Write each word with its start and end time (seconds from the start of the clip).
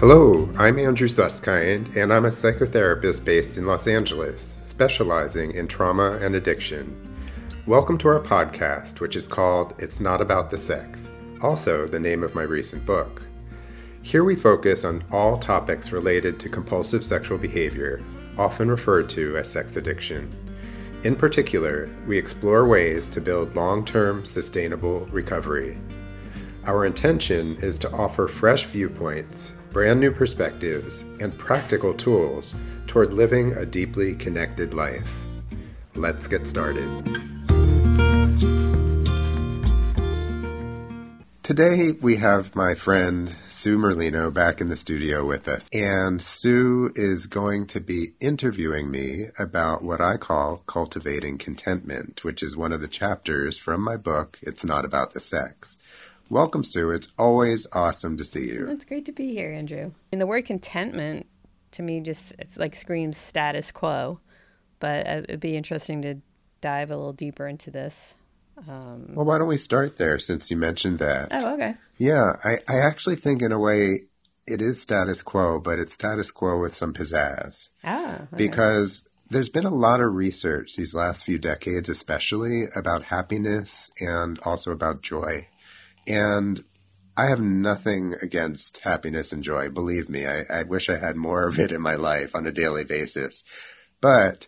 Hello, 0.00 0.48
I'm 0.56 0.78
Andrew 0.78 1.08
Susskind, 1.08 1.96
and 1.96 2.12
I'm 2.12 2.24
a 2.24 2.28
psychotherapist 2.28 3.24
based 3.24 3.58
in 3.58 3.66
Los 3.66 3.88
Angeles, 3.88 4.54
specializing 4.64 5.50
in 5.54 5.66
trauma 5.66 6.20
and 6.22 6.36
addiction. 6.36 6.96
Welcome 7.66 7.98
to 7.98 8.08
our 8.08 8.20
podcast, 8.20 9.00
which 9.00 9.16
is 9.16 9.26
called 9.26 9.74
It's 9.78 9.98
Not 9.98 10.20
About 10.20 10.50
the 10.50 10.56
Sex, 10.56 11.10
also 11.42 11.88
the 11.88 11.98
name 11.98 12.22
of 12.22 12.36
my 12.36 12.42
recent 12.42 12.86
book. 12.86 13.24
Here 14.04 14.22
we 14.22 14.36
focus 14.36 14.84
on 14.84 15.02
all 15.10 15.36
topics 15.36 15.90
related 15.90 16.38
to 16.38 16.48
compulsive 16.48 17.02
sexual 17.02 17.36
behavior, 17.36 18.00
often 18.38 18.70
referred 18.70 19.10
to 19.10 19.36
as 19.36 19.50
sex 19.50 19.76
addiction. 19.76 20.30
In 21.02 21.16
particular, 21.16 21.90
we 22.06 22.16
explore 22.16 22.68
ways 22.68 23.08
to 23.08 23.20
build 23.20 23.56
long 23.56 23.84
term 23.84 24.24
sustainable 24.24 25.06
recovery. 25.06 25.76
Our 26.66 26.86
intention 26.86 27.56
is 27.56 27.80
to 27.80 27.90
offer 27.90 28.28
fresh 28.28 28.62
viewpoints 28.66 29.54
brand 29.70 30.00
new 30.00 30.10
perspectives, 30.10 31.02
and 31.20 31.36
practical 31.36 31.94
tools 31.94 32.54
toward 32.86 33.12
living 33.12 33.52
a 33.52 33.66
deeply 33.66 34.14
connected 34.14 34.74
life. 34.74 35.08
Let's 35.94 36.26
get 36.26 36.46
started. 36.46 36.88
Today, 41.42 41.92
we 41.92 42.16
have 42.16 42.54
my 42.54 42.74
friend 42.74 43.34
Sue 43.48 43.78
Merlino 43.78 44.30
back 44.30 44.60
in 44.60 44.68
the 44.68 44.76
studio 44.76 45.24
with 45.24 45.48
us. 45.48 45.66
And 45.72 46.20
Sue 46.20 46.92
is 46.94 47.26
going 47.26 47.66
to 47.68 47.80
be 47.80 48.12
interviewing 48.20 48.90
me 48.90 49.28
about 49.38 49.82
what 49.82 50.00
I 50.00 50.18
call 50.18 50.62
cultivating 50.66 51.38
contentment, 51.38 52.22
which 52.22 52.42
is 52.42 52.54
one 52.54 52.70
of 52.72 52.82
the 52.82 52.86
chapters 52.86 53.56
from 53.56 53.82
my 53.82 53.96
book, 53.96 54.38
It's 54.42 54.62
Not 54.62 54.84
About 54.84 55.14
the 55.14 55.20
Sex. 55.20 55.77
Welcome, 56.30 56.62
Sue. 56.62 56.90
It's 56.90 57.08
always 57.18 57.66
awesome 57.72 58.18
to 58.18 58.24
see 58.24 58.46
you. 58.46 58.68
It's 58.68 58.84
great 58.84 59.06
to 59.06 59.12
be 59.12 59.32
here, 59.32 59.50
Andrew. 59.50 59.92
And 60.12 60.20
the 60.20 60.26
word 60.26 60.44
contentment 60.44 61.26
to 61.72 61.82
me 61.82 62.00
just 62.00 62.32
it's 62.38 62.56
like 62.56 62.74
screams 62.74 63.16
status 63.16 63.70
quo, 63.70 64.20
but 64.78 65.06
uh, 65.06 65.22
it'd 65.24 65.40
be 65.40 65.56
interesting 65.56 66.02
to 66.02 66.16
dive 66.60 66.90
a 66.90 66.96
little 66.96 67.12
deeper 67.12 67.46
into 67.46 67.70
this. 67.70 68.14
Um, 68.68 69.12
well, 69.14 69.24
why 69.24 69.38
don't 69.38 69.48
we 69.48 69.56
start 69.56 69.96
there 69.96 70.18
since 70.18 70.50
you 70.50 70.56
mentioned 70.56 70.98
that? 70.98 71.28
Oh, 71.30 71.54
okay. 71.54 71.74
Yeah, 71.96 72.32
I, 72.44 72.58
I 72.68 72.80
actually 72.80 73.16
think 73.16 73.40
in 73.40 73.52
a 73.52 73.58
way 73.58 74.00
it 74.46 74.60
is 74.60 74.80
status 74.80 75.22
quo, 75.22 75.60
but 75.60 75.78
it's 75.78 75.94
status 75.94 76.30
quo 76.30 76.58
with 76.58 76.74
some 76.74 76.92
pizzazz. 76.92 77.68
Ah, 77.84 78.14
okay. 78.14 78.26
because 78.36 79.02
there's 79.30 79.50
been 79.50 79.66
a 79.66 79.74
lot 79.74 80.00
of 80.00 80.14
research 80.14 80.74
these 80.76 80.94
last 80.94 81.24
few 81.24 81.38
decades, 81.38 81.88
especially 81.88 82.64
about 82.74 83.04
happiness 83.04 83.90
and 84.00 84.38
also 84.40 84.72
about 84.72 85.02
joy. 85.02 85.46
And 86.08 86.64
I 87.16 87.26
have 87.26 87.40
nothing 87.40 88.14
against 88.22 88.78
happiness 88.78 89.32
and 89.32 89.42
joy. 89.42 89.68
Believe 89.70 90.08
me, 90.08 90.26
I, 90.26 90.44
I, 90.48 90.62
wish 90.62 90.88
I 90.88 90.98
had 90.98 91.16
more 91.16 91.48
of 91.48 91.58
it 91.58 91.72
in 91.72 91.80
my 91.80 91.96
life 91.96 92.36
on 92.36 92.46
a 92.46 92.52
daily 92.52 92.84
basis. 92.84 93.42
But 94.00 94.46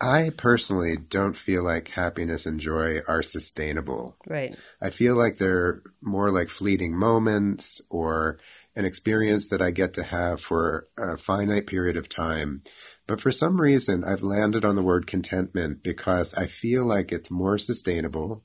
I 0.00 0.30
personally 0.36 0.96
don't 0.96 1.36
feel 1.36 1.64
like 1.64 1.88
happiness 1.88 2.44
and 2.44 2.60
joy 2.60 2.98
are 3.08 3.22
sustainable. 3.22 4.18
Right. 4.26 4.54
I 4.82 4.90
feel 4.90 5.16
like 5.16 5.38
they're 5.38 5.82
more 6.02 6.30
like 6.30 6.50
fleeting 6.50 6.94
moments 6.94 7.80
or 7.88 8.38
an 8.76 8.84
experience 8.84 9.48
that 9.48 9.62
I 9.62 9.70
get 9.70 9.94
to 9.94 10.02
have 10.02 10.40
for 10.40 10.88
a 10.98 11.16
finite 11.16 11.66
period 11.66 11.96
of 11.96 12.08
time. 12.08 12.62
But 13.06 13.20
for 13.20 13.30
some 13.30 13.60
reason, 13.60 14.04
I've 14.04 14.22
landed 14.22 14.64
on 14.64 14.76
the 14.76 14.82
word 14.82 15.06
contentment 15.06 15.82
because 15.82 16.34
I 16.34 16.46
feel 16.46 16.84
like 16.84 17.12
it's 17.12 17.30
more 17.30 17.56
sustainable. 17.56 18.42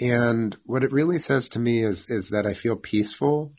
And 0.00 0.56
what 0.64 0.84
it 0.84 0.92
really 0.92 1.18
says 1.18 1.48
to 1.50 1.58
me 1.58 1.82
is 1.82 2.10
is 2.10 2.30
that 2.30 2.46
I 2.46 2.54
feel 2.54 2.76
peaceful, 2.76 3.52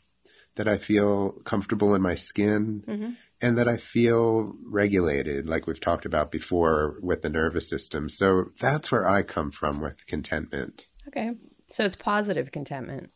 that 0.56 0.68
I 0.68 0.78
feel 0.78 1.30
comfortable 1.44 1.94
in 1.94 2.02
my 2.02 2.14
skin, 2.14 2.84
mm-hmm. 2.86 3.10
and 3.40 3.58
that 3.58 3.68
I 3.68 3.76
feel 3.76 4.54
regulated, 4.64 5.48
like 5.48 5.66
we've 5.66 5.80
talked 5.80 6.04
about 6.04 6.30
before 6.30 6.96
with 7.00 7.22
the 7.22 7.30
nervous 7.30 7.68
system. 7.68 8.08
So 8.08 8.46
that's 8.60 8.90
where 8.90 9.08
I 9.08 9.22
come 9.22 9.50
from 9.50 9.80
with 9.80 10.06
contentment. 10.06 10.86
Okay. 11.08 11.32
So 11.72 11.84
it's 11.84 11.96
positive 11.96 12.52
contentment. 12.52 13.10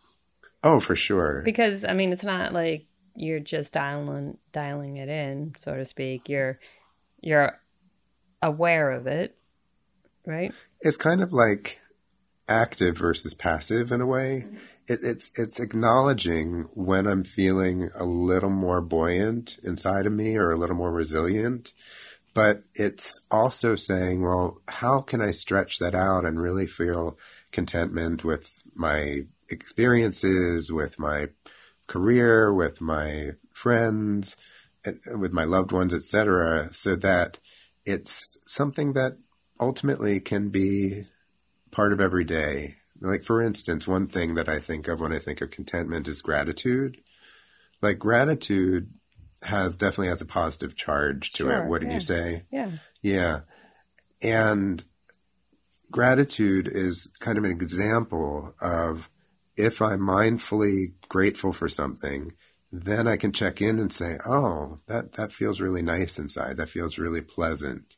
Oh, 0.64 0.80
for 0.80 0.96
sure. 0.96 1.42
Because 1.44 1.84
I 1.84 1.92
mean, 1.92 2.12
it's 2.12 2.24
not 2.24 2.52
like 2.52 2.86
you're 3.14 3.40
just 3.40 3.72
dialing 3.72 4.38
dialing 4.52 4.96
it 4.96 5.08
in, 5.08 5.54
so 5.58 5.74
to 5.74 5.84
speak. 5.84 6.28
You're 6.28 6.58
you're 7.20 7.58
aware 8.42 8.92
of 8.92 9.06
it, 9.06 9.36
right? 10.26 10.52
It's 10.80 10.96
kind 10.96 11.22
of 11.22 11.32
like 11.32 11.80
active 12.48 12.96
versus 12.96 13.34
passive 13.34 13.92
in 13.92 14.00
a 14.00 14.06
way. 14.06 14.46
It, 14.86 15.00
it's 15.02 15.30
it's 15.36 15.60
acknowledging 15.60 16.68
when 16.74 17.06
I'm 17.06 17.24
feeling 17.24 17.90
a 17.94 18.04
little 18.04 18.50
more 18.50 18.80
buoyant 18.80 19.58
inside 19.62 20.06
of 20.06 20.12
me 20.12 20.36
or 20.36 20.50
a 20.50 20.56
little 20.56 20.76
more 20.76 20.92
resilient, 20.92 21.72
but 22.34 22.62
it's 22.74 23.20
also 23.30 23.76
saying, 23.76 24.22
well, 24.22 24.60
how 24.68 25.00
can 25.00 25.20
I 25.20 25.30
stretch 25.30 25.78
that 25.78 25.94
out 25.94 26.24
and 26.24 26.40
really 26.40 26.66
feel 26.66 27.18
contentment 27.52 28.24
with 28.24 28.62
my 28.74 29.22
experiences, 29.50 30.70
with 30.72 30.98
my 30.98 31.28
career, 31.86 32.52
with 32.52 32.80
my 32.80 33.32
friends, 33.52 34.36
eh, 34.84 34.92
with 35.16 35.32
my 35.32 35.44
loved 35.44 35.72
ones, 35.72 35.92
etc., 35.92 36.68
so 36.72 36.94
that 36.96 37.38
it's 37.84 38.36
something 38.46 38.92
that 38.92 39.16
ultimately 39.60 40.20
can 40.20 40.50
be 40.50 41.06
part 41.70 41.92
of 41.92 42.00
every 42.00 42.24
day. 42.24 42.76
Like, 43.00 43.22
for 43.22 43.42
instance, 43.42 43.86
one 43.86 44.08
thing 44.08 44.34
that 44.34 44.48
I 44.48 44.58
think 44.58 44.88
of 44.88 45.00
when 45.00 45.12
I 45.12 45.18
think 45.18 45.40
of 45.40 45.50
contentment 45.50 46.08
is 46.08 46.20
gratitude. 46.20 46.98
Like, 47.80 47.98
gratitude 47.98 48.92
has 49.42 49.76
definitely 49.76 50.08
has 50.08 50.20
a 50.20 50.26
positive 50.26 50.74
charge 50.74 51.32
to 51.32 51.44
sure, 51.44 51.62
it. 51.64 51.68
What 51.68 51.80
did 51.80 51.90
yeah. 51.90 51.94
you 51.94 52.00
say? 52.00 52.42
Yeah. 52.50 52.70
Yeah. 53.02 53.40
And 54.20 54.84
gratitude 55.90 56.68
is 56.68 57.08
kind 57.20 57.38
of 57.38 57.44
an 57.44 57.52
example 57.52 58.54
of 58.60 59.08
if 59.56 59.80
I'm 59.80 60.00
mindfully 60.00 60.94
grateful 61.08 61.52
for 61.52 61.68
something, 61.68 62.32
then 62.70 63.08
I 63.08 63.16
can 63.16 63.32
check 63.32 63.62
in 63.62 63.78
and 63.78 63.92
say, 63.92 64.18
oh, 64.26 64.78
that, 64.86 65.12
that 65.12 65.32
feels 65.32 65.60
really 65.60 65.82
nice 65.82 66.18
inside. 66.18 66.56
That 66.56 66.68
feels 66.68 66.98
really 66.98 67.22
pleasant. 67.22 67.96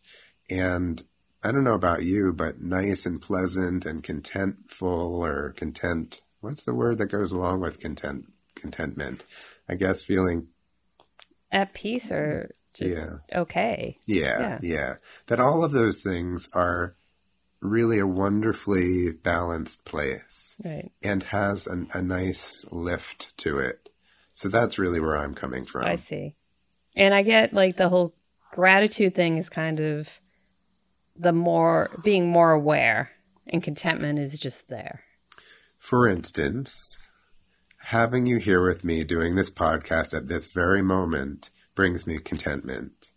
And 0.48 1.02
I 1.42 1.52
don't 1.52 1.64
know 1.64 1.74
about 1.74 2.02
you, 2.02 2.32
but 2.32 2.60
nice 2.60 3.06
and 3.06 3.20
pleasant 3.20 3.86
and 3.86 4.02
contentful 4.02 4.82
or 4.82 5.54
content. 5.56 6.20
What's 6.40 6.64
the 6.64 6.74
word 6.74 6.98
that 6.98 7.06
goes 7.06 7.32
along 7.32 7.60
with 7.60 7.80
content? 7.80 8.32
Contentment. 8.54 9.24
I 9.68 9.74
guess 9.74 10.02
feeling 10.02 10.48
at 11.50 11.72
peace 11.72 12.10
or 12.10 12.50
just 12.74 12.96
yeah. 12.96 13.40
okay. 13.40 13.96
Yeah, 14.06 14.40
yeah, 14.40 14.58
yeah. 14.62 14.94
That 15.26 15.40
all 15.40 15.64
of 15.64 15.72
those 15.72 16.02
things 16.02 16.48
are 16.52 16.94
really 17.60 17.98
a 17.98 18.06
wonderfully 18.06 19.12
balanced 19.12 19.84
place. 19.84 20.54
Right. 20.64 20.92
And 21.02 21.22
has 21.24 21.66
an, 21.66 21.88
a 21.92 22.02
nice 22.02 22.64
lift 22.70 23.36
to 23.38 23.58
it. 23.58 23.88
So 24.32 24.48
that's 24.48 24.78
really 24.78 25.00
where 25.00 25.16
I'm 25.16 25.34
coming 25.34 25.64
from. 25.64 25.84
I 25.84 25.96
see. 25.96 26.34
And 26.96 27.14
I 27.14 27.22
get 27.22 27.52
like 27.52 27.76
the 27.76 27.88
whole 27.88 28.14
gratitude 28.52 29.14
thing 29.14 29.36
is 29.36 29.48
kind 29.48 29.80
of 29.80 30.08
the 31.20 31.32
more 31.32 31.90
being 32.02 32.30
more 32.30 32.52
aware 32.52 33.10
and 33.46 33.62
contentment 33.62 34.18
is 34.18 34.38
just 34.38 34.68
there. 34.68 35.02
For 35.78 36.08
instance, 36.08 36.98
having 37.78 38.26
you 38.26 38.38
here 38.38 38.66
with 38.66 38.84
me 38.84 39.04
doing 39.04 39.34
this 39.34 39.50
podcast 39.50 40.14
at 40.14 40.28
this 40.28 40.48
very 40.48 40.82
moment 40.82 41.50
brings 41.74 42.06
me 42.06 42.18
contentment. 42.18 43.10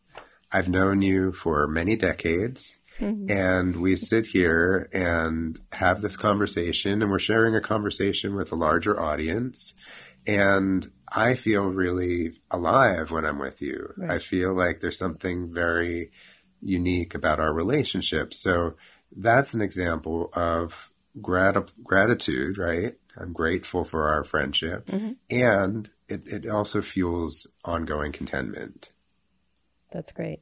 I've 0.52 0.70
known 0.70 1.02
you 1.02 1.32
for 1.32 1.68
many 1.68 1.96
decades. 1.96 2.78
Mm-hmm. 3.00 3.32
And 3.32 3.78
we 3.78 3.96
sit 3.96 4.28
here 4.28 4.88
and 4.94 5.60
have 5.72 6.02
this 6.02 6.16
conversation, 6.16 7.02
and 7.02 7.10
we're 7.10 7.18
sharing 7.18 7.56
a 7.56 7.62
conversation 7.62 8.36
with 8.36 8.52
a 8.52 8.56
larger 8.56 9.00
audience. 9.00 9.74
And 10.28 10.86
I 11.08 11.34
feel 11.34 11.66
really 11.66 12.40
alive 12.52 13.10
when 13.10 13.26
I'm 13.26 13.40
with 13.40 13.62
you. 13.62 13.94
Right. 13.98 14.12
I 14.12 14.20
feel 14.20 14.54
like 14.54 14.80
there's 14.80 14.98
something 14.98 15.52
very 15.52 16.12
unique 16.64 17.14
about 17.14 17.40
our 17.40 17.54
relationship. 17.54 18.34
So 18.34 18.76
that's 19.16 19.54
an 19.54 19.62
example 19.62 20.30
of 20.34 20.90
grat- 21.22 21.72
gratitude, 21.84 22.58
right? 22.58 22.96
I'm 23.18 23.34
grateful 23.34 23.84
for 23.84 24.08
our 24.08 24.24
friendship. 24.24 24.88
Mm-hmm. 24.88 25.12
And 25.30 25.90
it, 26.08 26.28
it 26.28 26.48
also 26.48 26.82
fuels 26.82 27.48
ongoing 27.64 28.12
contentment. 28.12 28.92
That's 29.92 30.12
great. 30.12 30.40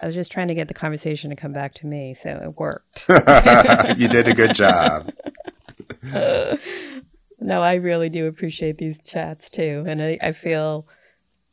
I 0.00 0.06
was 0.06 0.14
just 0.14 0.32
trying 0.32 0.48
to 0.48 0.54
get 0.54 0.68
the 0.68 0.74
conversation 0.74 1.30
to 1.30 1.36
come 1.36 1.52
back 1.52 1.74
to 1.74 1.86
me, 1.86 2.14
so 2.14 2.30
it 2.30 2.58
worked. 2.58 3.04
you 3.98 4.08
did 4.08 4.26
a 4.26 4.34
good 4.34 4.54
job. 4.54 5.12
Uh, 6.12 6.56
no, 7.38 7.62
I 7.62 7.74
really 7.74 8.08
do 8.08 8.26
appreciate 8.26 8.78
these 8.78 9.00
chats 9.00 9.50
too. 9.50 9.84
And 9.86 10.02
I, 10.02 10.18
I 10.20 10.32
feel 10.32 10.88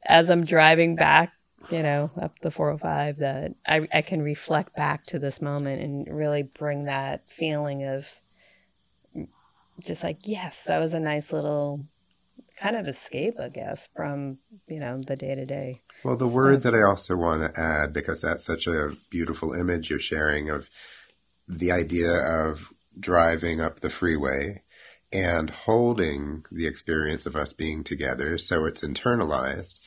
as 0.06 0.30
I'm 0.30 0.46
driving 0.46 0.96
back 0.96 1.34
you 1.70 1.84
know, 1.84 2.12
up 2.20 2.40
the 2.42 2.52
405 2.52 3.18
that 3.18 3.54
I, 3.68 3.88
I 3.94 4.02
can 4.02 4.22
reflect 4.22 4.76
back 4.76 5.06
to 5.08 5.20
this 5.20 5.42
moment 5.42 5.82
and 5.82 6.08
really 6.08 6.44
bring 6.44 6.86
that 6.86 7.30
feeling 7.30 7.84
of 7.84 8.08
just 9.80 10.04
like, 10.04 10.20
yes, 10.24 10.64
that 10.64 10.80
was 10.80 10.94
a 10.94 11.00
nice 11.00 11.32
little 11.32 11.86
kind 12.60 12.76
of 12.76 12.88
escape, 12.88 13.40
I 13.40 13.50
guess, 13.50 13.88
from 13.96 14.38
you 14.68 14.80
know 14.80 15.02
the 15.06 15.16
day 15.16 15.36
to 15.36 15.46
day. 15.46 15.82
Well, 16.04 16.18
the 16.18 16.28
word 16.28 16.64
that 16.64 16.76
I 16.76 16.82
also 16.82 17.16
want 17.16 17.42
to 17.42 17.60
add 17.60 17.94
because 17.94 18.22
that's 18.22 18.46
such 18.46 18.68
a 18.68 18.96
beautiful 19.10 19.54
image 19.54 19.90
you're 19.90 20.00
sharing 20.00 20.50
of 20.50 20.70
the 21.48 21.72
idea 21.72 22.14
of 22.14 22.70
driving 23.00 23.62
up 23.62 23.80
the 23.80 23.90
freeway 23.90 24.64
and 25.12 25.50
holding 25.50 26.46
the 26.52 26.68
experience 26.68 27.26
of 27.26 27.36
us 27.36 27.54
being 27.54 27.84
together 27.84 28.38
so 28.38 28.66
it's 28.66 28.82
internalized. 28.82 29.80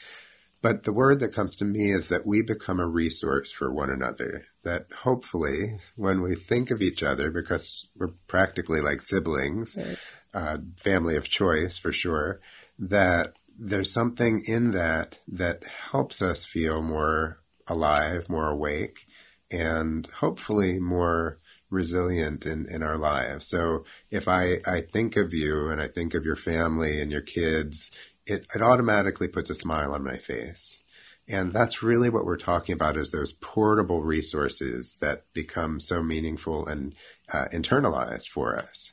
But 0.62 0.84
the 0.84 0.92
word 0.92 1.18
that 1.20 1.34
comes 1.34 1.56
to 1.56 1.64
me 1.64 1.90
is 1.90 2.08
that 2.08 2.24
we 2.24 2.40
become 2.40 2.78
a 2.78 2.86
resource 2.86 3.50
for 3.50 3.72
one 3.72 3.90
another. 3.90 4.46
That 4.62 4.86
hopefully, 5.02 5.80
when 5.96 6.22
we 6.22 6.36
think 6.36 6.70
of 6.70 6.80
each 6.80 7.02
other, 7.02 7.30
because 7.30 7.88
we're 7.96 8.12
practically 8.28 8.80
like 8.80 9.00
siblings, 9.00 9.76
right. 9.76 9.98
uh, 10.32 10.58
family 10.80 11.16
of 11.16 11.28
choice 11.28 11.78
for 11.78 11.92
sure, 11.92 12.40
that 12.78 13.34
there's 13.58 13.92
something 13.92 14.44
in 14.46 14.70
that 14.70 15.18
that 15.26 15.64
helps 15.90 16.22
us 16.22 16.44
feel 16.44 16.80
more 16.80 17.40
alive, 17.66 18.28
more 18.28 18.48
awake, 18.48 19.06
and 19.50 20.06
hopefully 20.06 20.78
more 20.78 21.38
resilient 21.70 22.46
in, 22.46 22.66
in 22.68 22.82
our 22.82 22.98
lives. 22.98 23.46
So 23.46 23.84
if 24.10 24.28
I, 24.28 24.58
I 24.66 24.82
think 24.82 25.16
of 25.16 25.32
you 25.32 25.70
and 25.70 25.80
I 25.80 25.88
think 25.88 26.14
of 26.14 26.24
your 26.24 26.36
family 26.36 27.00
and 27.00 27.10
your 27.10 27.22
kids, 27.22 27.90
it, 28.26 28.46
it 28.54 28.62
automatically 28.62 29.28
puts 29.28 29.50
a 29.50 29.54
smile 29.54 29.92
on 29.92 30.04
my 30.04 30.16
face. 30.16 30.82
And 31.28 31.52
that's 31.52 31.82
really 31.82 32.10
what 32.10 32.24
we're 32.24 32.36
talking 32.36 32.72
about 32.72 32.96
is 32.96 33.10
those 33.10 33.32
portable 33.32 34.02
resources 34.02 34.96
that 35.00 35.24
become 35.32 35.78
so 35.78 36.02
meaningful 36.02 36.66
and 36.66 36.94
uh, 37.32 37.46
internalized 37.52 38.28
for 38.28 38.56
us. 38.56 38.92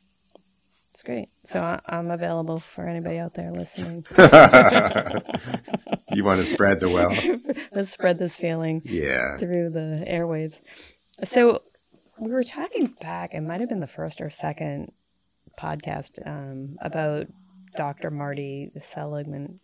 That's 0.91 1.03
great. 1.03 1.29
So 1.39 1.79
I'm 1.85 2.11
available 2.11 2.59
for 2.59 2.87
anybody 2.87 3.17
out 3.17 3.33
there 3.33 3.51
listening. 3.51 4.05
you 6.13 6.23
want 6.23 6.39
to 6.39 6.45
spread 6.45 6.79
the 6.79 6.89
wealth? 6.89 7.17
Let's 7.71 7.91
spread 7.91 8.19
this 8.19 8.37
feeling 8.37 8.81
yeah. 8.83 9.37
through 9.37 9.69
the 9.69 10.05
airwaves. 10.07 10.61
So 11.23 11.63
we 12.19 12.31
were 12.31 12.43
talking 12.43 12.93
back, 13.01 13.33
it 13.33 13.41
might 13.41 13.61
have 13.61 13.69
been 13.69 13.79
the 13.79 13.87
first 13.87 14.19
or 14.19 14.29
second 14.29 14.91
podcast 15.59 16.25
um, 16.25 16.77
about 16.81 17.27
Dr. 17.79 18.11
Marty 18.11 18.71
Seligman. 18.77 19.61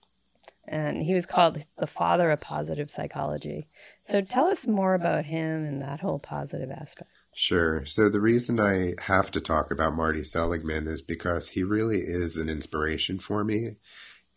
And 0.66 1.04
he 1.04 1.14
was 1.14 1.26
called 1.26 1.62
the 1.78 1.86
father 1.86 2.32
of 2.32 2.40
positive 2.40 2.90
psychology. 2.90 3.68
So 4.00 4.22
tell 4.22 4.46
us 4.46 4.66
more 4.66 4.94
about 4.94 5.26
him 5.26 5.66
and 5.66 5.82
that 5.82 6.00
whole 6.00 6.20
positive 6.20 6.72
aspect. 6.72 7.10
Sure. 7.36 7.86
So 7.86 8.08
the 8.08 8.22
reason 8.22 8.58
I 8.58 8.94
have 9.02 9.32
to 9.32 9.42
talk 9.42 9.70
about 9.70 9.98
Marty 9.98 10.24
Seligman 10.24 10.88
is 10.88 11.02
because 11.02 11.50
he 11.50 11.64
really 11.64 12.00
is 12.00 12.38
an 12.38 12.48
inspiration 12.48 13.20
for 13.20 13.44
me. 13.44 13.72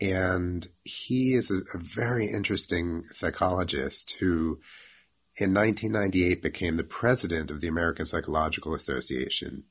And 0.00 0.66
he 0.82 1.34
is 1.34 1.48
a, 1.48 1.60
a 1.72 1.78
very 1.78 2.26
interesting 2.26 3.04
psychologist 3.12 4.16
who 4.19 4.58
in 5.40 5.54
1998 5.54 6.42
became 6.42 6.76
the 6.76 6.82
president 6.82 7.52
of 7.52 7.60
the 7.60 7.69
American 7.69 8.06
Psychological 8.06 8.75
Association. 8.75 9.62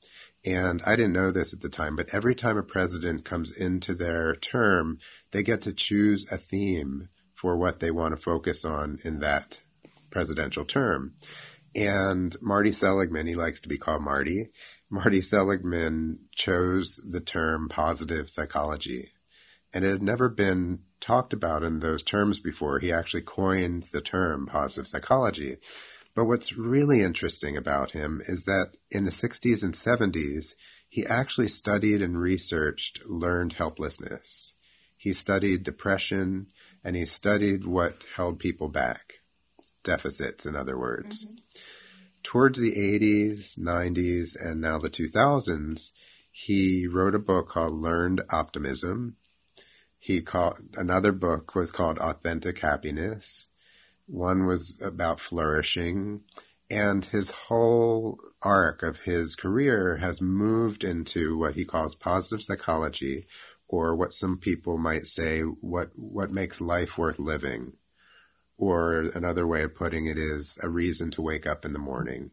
And 0.47 0.81
I 0.85 0.95
didn't 0.95 1.11
know 1.11 1.29
this 1.31 1.53
at 1.53 1.59
the 1.59 1.67
time, 1.67 1.97
but 1.97 2.07
every 2.13 2.33
time 2.33 2.57
a 2.57 2.63
president 2.63 3.25
comes 3.25 3.51
into 3.51 3.93
their 3.93 4.33
term, 4.33 4.97
they 5.31 5.43
get 5.43 5.61
to 5.63 5.73
choose 5.73 6.25
a 6.31 6.37
theme 6.37 7.09
for 7.33 7.57
what 7.57 7.81
they 7.81 7.91
want 7.91 8.15
to 8.15 8.21
focus 8.21 8.63
on 8.63 8.99
in 9.03 9.19
that 9.19 9.59
presidential 10.09 10.63
term. 10.63 11.15
And 11.75 12.33
Marty 12.41 12.71
Seligman, 12.71 13.27
he 13.27 13.35
likes 13.35 13.59
to 13.59 13.67
be 13.67 13.77
called 13.77 14.03
Marty. 14.03 14.47
Marty 14.89 15.19
Seligman 15.19 16.19
chose 16.33 16.97
the 17.05 17.19
term 17.19 17.67
positive 17.67 18.29
psychology. 18.29 19.11
And 19.73 19.83
it 19.83 19.91
had 19.91 20.01
never 20.01 20.29
been 20.29 20.79
talked 21.01 21.33
about 21.33 21.61
in 21.61 21.79
those 21.79 22.01
terms 22.01 22.39
before. 22.39 22.79
He 22.79 22.89
actually 22.89 23.23
coined 23.23 23.83
the 23.91 23.99
term 23.99 24.45
positive 24.45 24.87
psychology. 24.87 25.57
But 26.17 26.25
what's 26.25 26.57
really 26.57 27.03
interesting 27.03 27.55
about 27.55 27.91
him 27.91 28.23
is 28.27 28.45
that 28.45 28.71
in 28.89 29.03
the 29.03 29.11
60s 29.11 29.61
and 29.61 29.75
70s, 29.75 30.55
he 30.89 31.05
actually 31.05 31.47
studied 31.47 32.01
and 32.01 32.19
researched 32.19 33.05
learned 33.05 33.53
helplessness. 33.53 34.55
He 34.97 35.13
studied 35.13 35.61
depression 35.61 36.47
and 36.83 36.95
he 36.95 37.05
studied 37.05 37.67
what 37.67 38.03
held 38.15 38.39
people 38.39 38.67
back, 38.67 39.19
deficits, 39.83 40.47
in 40.47 40.55
other 40.55 40.75
words. 40.75 41.23
Mm-hmm. 41.23 41.35
Towards 42.23 42.57
the 42.57 42.73
80s, 42.73 43.55
90s, 43.55 44.35
and 44.43 44.59
now 44.59 44.79
the 44.79 44.89
2000s, 44.89 45.91
he 46.31 46.87
wrote 46.87 47.13
a 47.13 47.19
book 47.19 47.49
called 47.49 47.79
Learned 47.79 48.23
Optimism 48.31 49.17
he 49.99 50.21
called 50.21 50.57
another 50.75 51.11
book 51.11 51.55
was 51.55 51.71
called 51.71 51.97
Authentic 51.97 52.59
Happiness. 52.59 53.46
One 54.07 54.45
was 54.45 54.77
about 54.81 55.19
flourishing. 55.19 56.21
And 56.69 57.05
his 57.05 57.31
whole 57.31 58.19
arc 58.41 58.83
of 58.83 58.99
his 59.01 59.35
career 59.35 59.97
has 59.97 60.21
moved 60.21 60.83
into 60.83 61.37
what 61.37 61.55
he 61.55 61.63
calls 61.63 61.95
positive 61.95 62.43
psychology, 62.43 63.25
or 63.69 63.95
what 63.95 64.13
some 64.13 64.37
people 64.37 64.77
might 64.77 65.07
say, 65.07 65.41
what, 65.41 65.91
what 65.95 66.31
makes 66.31 66.59
life 66.59 66.97
worth 66.97 67.19
living. 67.19 67.73
Or 68.57 69.01
another 69.13 69.45
way 69.47 69.61
of 69.63 69.75
putting 69.75 70.07
it 70.07 70.17
is 70.17 70.57
a 70.61 70.67
reason 70.67 71.11
to 71.11 71.21
wake 71.21 71.45
up 71.45 71.63
in 71.63 71.71
the 71.71 71.79
morning. 71.79 72.31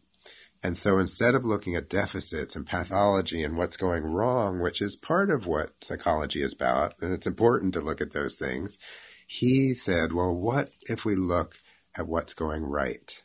And 0.65 0.79
so 0.79 0.99
instead 0.99 1.35
of 1.35 1.45
looking 1.45 1.77
at 1.77 1.91
deficits 1.91 2.57
and 2.57 2.67
pathology 2.67 3.43
and 3.43 3.57
what's 3.57 3.77
going 3.77 4.03
wrong, 4.03 4.61
which 4.61 4.81
is 4.81 4.97
part 4.97 5.31
of 5.31 5.47
what 5.47 5.75
psychology 5.83 6.43
is 6.43 6.55
about, 6.55 6.95
and 7.03 7.13
it's 7.13 7.27
important 7.27 7.75
to 7.75 7.83
look 7.83 8.01
at 8.01 8.13
those 8.13 8.35
things, 8.35 8.79
he 9.27 9.75
said, 9.75 10.13
well, 10.13 10.35
what 10.35 10.71
if 10.89 11.05
we 11.05 11.17
look 11.17 11.57
at 11.97 12.09
what's 12.09 12.35
going 12.35 12.65
right? 12.65 13.23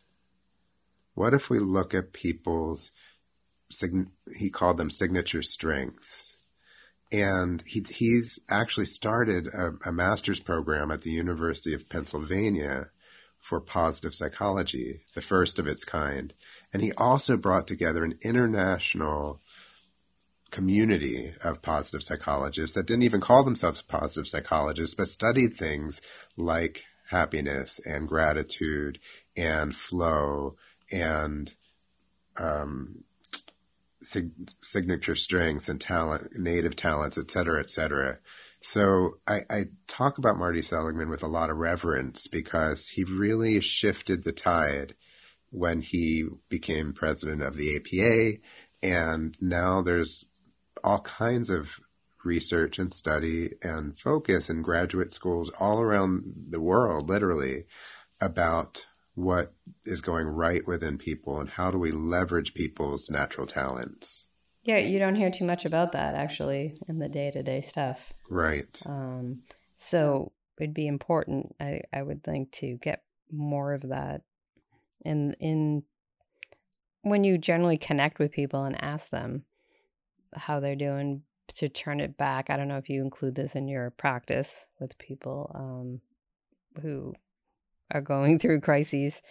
What 1.15 1.33
if 1.33 1.49
we 1.49 1.59
look 1.59 1.93
at 1.93 2.13
people's, 2.13 2.91
he 4.37 4.49
called 4.49 4.77
them 4.77 4.89
signature 4.89 5.41
strengths? 5.41 6.37
And 7.11 7.63
he, 7.65 7.83
he's 7.89 8.39
actually 8.49 8.85
started 8.85 9.47
a, 9.47 9.71
a 9.89 9.91
master's 9.91 10.39
program 10.39 10.91
at 10.91 11.01
the 11.01 11.11
University 11.11 11.73
of 11.73 11.89
Pennsylvania 11.89 12.89
for 13.39 13.59
positive 13.59 14.13
psychology, 14.13 15.01
the 15.15 15.21
first 15.21 15.59
of 15.59 15.67
its 15.67 15.83
kind. 15.83 16.33
And 16.71 16.83
he 16.83 16.91
also 16.93 17.37
brought 17.37 17.67
together 17.67 18.03
an 18.03 18.19
international 18.21 19.41
community 20.51 21.33
of 21.43 21.61
positive 21.61 22.03
psychologists 22.03 22.75
that 22.75 22.87
didn't 22.87 23.03
even 23.03 23.21
call 23.21 23.43
themselves 23.43 23.81
positive 23.81 24.27
psychologists, 24.27 24.95
but 24.95 25.07
studied 25.07 25.55
things 25.55 26.01
like 26.37 26.83
happiness 27.09 27.79
and 27.85 28.07
gratitude 28.07 28.99
and 29.35 29.75
flow 29.75 30.55
and 30.91 31.53
um, 32.37 33.03
sig- 34.01 34.51
signature 34.61 35.15
strengths 35.15 35.69
and 35.69 35.81
talent, 35.81 36.37
native 36.37 36.75
talents, 36.75 37.17
et 37.17 37.29
cetera, 37.31 37.59
et 37.59 37.69
cetera. 37.69 38.19
So 38.61 39.17
I, 39.27 39.41
I, 39.49 39.65
talk 39.87 40.17
about 40.17 40.37
Marty 40.37 40.61
Seligman 40.61 41.09
with 41.09 41.23
a 41.23 41.27
lot 41.27 41.49
of 41.49 41.57
reverence 41.57 42.27
because 42.27 42.89
he 42.89 43.03
really 43.03 43.61
shifted 43.61 44.23
the 44.23 44.33
tide 44.33 44.95
when 45.49 45.81
he 45.81 46.25
became 46.49 46.93
president 46.93 47.41
of 47.41 47.55
the 47.55 47.77
APA. 47.77 48.39
And 48.83 49.37
now 49.41 49.81
there's 49.81 50.25
all 50.83 50.99
kinds 50.99 51.49
of 51.49 51.79
research 52.23 52.79
and 52.79 52.93
study 52.93 53.51
and 53.61 53.97
focus 53.97 54.49
in 54.49 54.61
graduate 54.61 55.13
schools 55.13 55.49
all 55.59 55.81
around 55.81 56.23
the 56.49 56.61
world, 56.61 57.09
literally, 57.09 57.65
about 58.21 58.85
what 59.15 59.53
is 59.85 60.01
going 60.01 60.27
right 60.27 60.65
within 60.67 60.97
people 60.97 61.39
and 61.39 61.49
how 61.49 61.71
do 61.71 61.77
we 61.77 61.91
leverage 61.91 62.53
people's 62.53 63.09
natural 63.09 63.47
talents. 63.47 64.25
Yeah, 64.63 64.77
you 64.77 64.99
don't 64.99 65.15
hear 65.15 65.31
too 65.31 65.45
much 65.45 65.65
about 65.65 65.93
that 65.93 66.15
actually 66.15 66.77
in 66.87 66.99
the 66.99 67.09
day 67.09 67.31
to 67.31 67.43
day 67.43 67.61
stuff. 67.61 67.99
Right. 68.29 68.79
Um, 68.85 69.41
so 69.75 70.31
it'd 70.59 70.73
be 70.73 70.87
important, 70.87 71.55
I, 71.59 71.81
I 71.91 72.01
would 72.01 72.23
think, 72.23 72.51
to 72.53 72.77
get 72.77 73.03
more 73.31 73.73
of 73.73 73.81
that 73.89 74.21
in 75.05 75.33
in 75.39 75.83
when 77.01 77.23
you 77.23 77.37
generally 77.37 77.77
connect 77.77 78.19
with 78.19 78.31
people 78.31 78.63
and 78.63 78.81
ask 78.83 79.09
them 79.09 79.43
how 80.33 80.59
they're 80.59 80.75
doing 80.75 81.23
to 81.55 81.69
turn 81.69 81.99
it 81.99 82.17
back. 82.17 82.49
I 82.49 82.57
don't 82.57 82.67
know 82.67 82.77
if 82.77 82.89
you 82.89 83.01
include 83.01 83.35
this 83.35 83.55
in 83.55 83.67
your 83.67 83.91
practice 83.91 84.67
with 84.79 84.97
people 84.97 85.51
um, 85.55 86.01
who 86.81 87.13
are 87.91 88.01
going 88.01 88.39
through 88.39 88.61
crises 88.61 89.21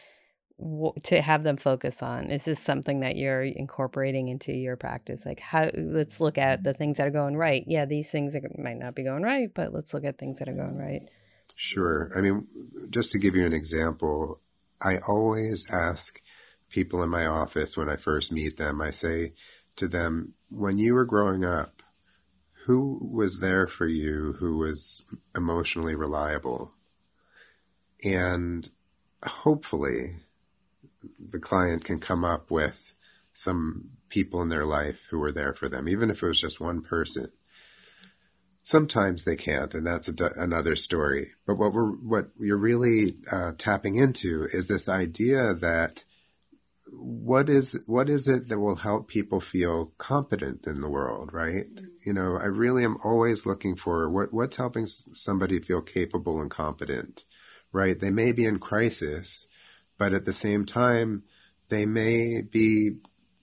to 1.05 1.23
have 1.23 1.45
them 1.45 1.57
focus 1.57 2.03
on 2.03 2.33
is 2.33 2.45
this 2.45 2.59
something 2.59 2.99
that 2.99 3.15
you're 3.15 3.45
incorporating 3.45 4.27
into 4.27 4.53
your 4.53 4.77
practice? 4.77 5.25
Like 5.25 5.39
how 5.39 5.71
let's 5.73 6.21
look 6.21 6.37
at 6.37 6.65
the 6.65 6.75
things 6.75 6.97
that 6.97 7.07
are 7.07 7.13
going 7.13 7.37
right. 7.37 7.63
Yeah 7.69 7.85
these 7.85 8.11
things 8.11 8.35
are, 8.35 8.43
might 8.59 8.77
not 8.77 8.97
be 8.97 9.05
going 9.05 9.23
right 9.23 9.49
but 9.55 9.73
let's 9.73 9.95
look 9.95 10.05
at 10.05 10.19
things 10.19 10.41
that 10.41 10.49
are 10.49 10.55
going 10.55 10.77
right. 10.77 11.09
Sure. 11.55 12.11
I 12.17 12.21
mean 12.23 12.49
just 12.91 13.13
to 13.13 13.19
give 13.19 13.37
you 13.37 13.47
an 13.47 13.53
example 13.53 14.41
I 14.81 14.99
always 14.99 15.65
ask 15.71 16.21
people 16.71 17.03
in 17.03 17.09
my 17.09 17.27
office 17.27 17.77
when 17.77 17.89
I 17.89 17.97
first 17.97 18.33
meet 18.33 18.57
them, 18.57 18.81
I 18.81 18.91
say 18.91 19.33
to 19.77 19.89
them, 19.89 20.35
when 20.51 20.79
you 20.79 20.95
were 20.95 21.05
growing 21.05 21.45
up, 21.45 21.78
who 22.69 22.99
was 23.01 23.39
there 23.39 23.67
for 23.67 23.87
you 23.87 24.35
who 24.41 24.59
was 24.59 25.03
emotionally 25.35 25.95
reliable? 25.95 26.75
And 28.05 28.69
hopefully 29.25 30.17
the 31.19 31.39
client 31.39 31.83
can 31.83 31.99
come 31.99 32.27
up 32.27 32.51
with 32.51 32.93
some 33.33 33.93
people 34.11 34.43
in 34.43 34.51
their 34.51 34.67
life 34.67 35.01
who 35.09 35.19
were 35.19 35.33
there 35.33 35.55
for 35.55 35.71
them, 35.71 35.89
even 35.89 36.11
if 36.11 36.23
it 36.23 36.27
was 36.27 36.43
just 36.43 36.61
one 36.61 36.83
person. 36.83 37.33
Sometimes 38.65 39.25
they 39.25 39.37
can't, 39.37 39.73
and 39.73 39.87
that's 39.87 40.09
another 40.09 40.77
story. 40.77 41.31
But 41.47 41.57
what 41.57 41.73
we're 41.73 41.93
what 41.93 42.29
you're 42.39 42.59
really 42.59 43.17
uh, 43.33 43.53
tapping 43.57 43.95
into 43.95 44.47
is 44.53 44.69
this 44.69 44.91
idea 44.91 45.55
that 45.55 46.05
what 46.93 47.49
is 47.49 47.79
what 47.87 48.09
is 48.11 48.29
it 48.29 48.49
that 48.49 48.61
will 48.61 48.77
help 48.77 49.09
people 49.09 49.41
feel 49.41 49.93
competent 49.97 50.67
in 50.67 50.83
the 50.83 50.91
world, 50.91 51.33
right? 51.33 51.67
You 52.09 52.15
know, 52.15 52.39
I 52.39 52.47
really 52.47 52.85
am 52.85 52.97
always 53.05 53.45
looking 53.45 53.77
for 53.77 54.09
what 54.09 54.33
what's 54.33 54.57
helping 54.57 54.87
somebody 54.87 55.61
feel 55.61 55.83
capable 55.83 56.41
and 56.41 56.51
competent, 56.51 57.27
right? 57.71 58.01
They 58.01 58.09
may 58.09 58.33
be 58.33 58.47
in 58.47 58.61
crisis, 58.61 59.47
but 59.99 60.15
at 60.15 60.25
the 60.25 60.33
same 60.33 60.65
time, 60.65 61.25
they 61.69 61.85
may 61.85 62.41
be 62.41 62.93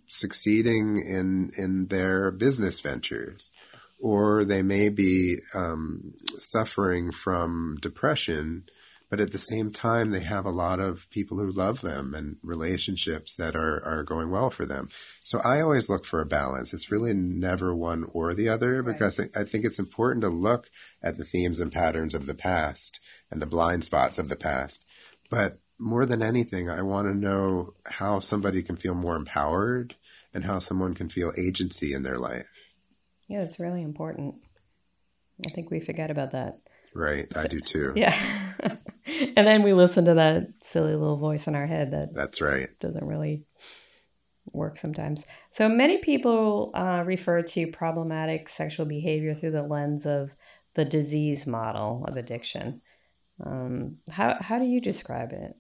succeeding 0.07 0.98
in 0.98 1.51
in 1.55 1.89
their 1.89 2.31
business 2.31 2.79
ventures, 2.79 3.51
or 4.00 4.43
they 4.45 4.63
may 4.63 4.89
be 4.89 5.38
um, 5.53 6.15
suffering 6.39 7.12
from 7.12 7.77
depression 7.81 8.63
but 9.09 9.19
at 9.19 9.31
the 9.31 9.38
same 9.38 9.71
time 9.71 10.12
they 10.12 10.21
have 10.21 10.45
a 10.45 10.51
lot 10.51 10.79
of 10.79 11.09
people 11.09 11.38
who 11.38 11.51
love 11.51 11.81
them 11.81 12.13
and 12.13 12.38
relationships 12.41 13.35
that 13.35 13.55
are, 13.55 13.83
are 13.85 14.03
going 14.03 14.29
well 14.29 14.50
for 14.50 14.65
them 14.65 14.89
so 15.24 15.39
i 15.39 15.62
always 15.62 15.89
look 15.89 16.05
for 16.05 16.21
a 16.21 16.25
balance 16.25 16.74
it's 16.74 16.91
really 16.91 17.13
never 17.13 17.75
one 17.75 18.05
or 18.13 18.33
the 18.33 18.50
other 18.50 18.81
right. 18.81 18.93
because 18.93 19.19
I, 19.19 19.29
I 19.35 19.43
think 19.43 19.65
it's 19.65 19.79
important 19.79 20.21
to 20.21 20.29
look 20.29 20.69
at 21.01 21.17
the 21.17 21.25
themes 21.25 21.59
and 21.59 21.71
patterns 21.71 22.15
of 22.15 22.25
the 22.25 22.35
past 22.35 23.00
and 23.31 23.41
the 23.41 23.47
blind 23.47 23.83
spots 23.83 24.17
of 24.17 24.29
the 24.29 24.35
past 24.35 24.85
but 25.29 25.59
more 25.77 26.05
than 26.05 26.21
anything 26.21 26.69
i 26.69 26.81
want 26.81 27.07
to 27.07 27.13
know 27.13 27.74
how 27.85 28.19
somebody 28.19 28.63
can 28.63 28.75
feel 28.75 28.95
more 28.95 29.15
empowered 29.15 29.95
and 30.33 30.45
how 30.45 30.59
someone 30.59 30.93
can 30.93 31.09
feel 31.09 31.31
agency 31.38 31.93
in 31.93 32.03
their 32.03 32.17
life 32.17 32.47
yeah 33.27 33.41
it's 33.41 33.59
really 33.59 33.81
important 33.81 34.35
i 35.45 35.50
think 35.50 35.69
we 35.69 35.79
forget 35.79 36.09
about 36.12 36.31
that 36.31 36.59
Right, 36.95 37.27
I 37.35 37.47
do 37.47 37.59
too. 37.59 37.91
Yeah. 37.97 38.15
and 39.36 39.48
then 39.48 39.63
we 39.63 39.74
listen 39.74 40.05
to 40.05 40.15
that 40.15 40.48
silly 40.63 40.93
little 40.93 41.17
voice 41.17 41.48
in 41.48 41.55
our 41.55 41.67
head 41.67 41.91
that 41.91 42.13
That's 42.13 42.41
right. 42.41 42.69
doesn't 42.79 43.05
really 43.05 43.43
work 44.51 44.77
sometimes. 44.77 45.24
So 45.51 45.67
many 45.67 46.00
people 46.00 46.72
uh, 46.74 47.03
refer 47.05 47.41
to 47.41 47.67
problematic 47.67 48.50
sexual 48.50 48.86
behavior 48.86 49.36
through 49.36 49.51
the 49.51 49.63
lens 49.63 50.05
of 50.05 50.36
the 50.75 50.86
disease 50.86 51.48
model 51.48 52.05
of 52.07 52.17
addiction. 52.17 52.81
Um, 53.45 53.98
how 54.10 54.38
how 54.39 54.60
do 54.60 54.65
you 54.65 54.79
describe 54.79 55.31
it? 55.31 55.55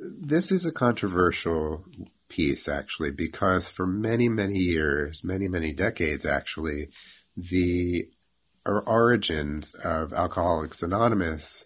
This 0.00 0.52
is 0.52 0.64
a 0.64 0.72
controversial 0.72 1.84
piece, 2.28 2.68
actually, 2.68 3.10
because 3.10 3.68
for 3.68 3.86
many 3.86 4.28
many 4.28 4.58
years, 4.58 5.24
many 5.24 5.48
many 5.48 5.72
decades, 5.72 6.24
actually, 6.26 6.90
the 7.36 8.08
origins 8.64 9.74
of 9.74 10.12
Alcoholics 10.12 10.82
Anonymous 10.82 11.64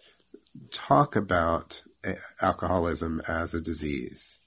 talk 0.70 1.16
about 1.16 1.82
eh, 2.04 2.14
alcoholism 2.40 3.22
as 3.28 3.54
a 3.54 3.60
disease 3.60 4.38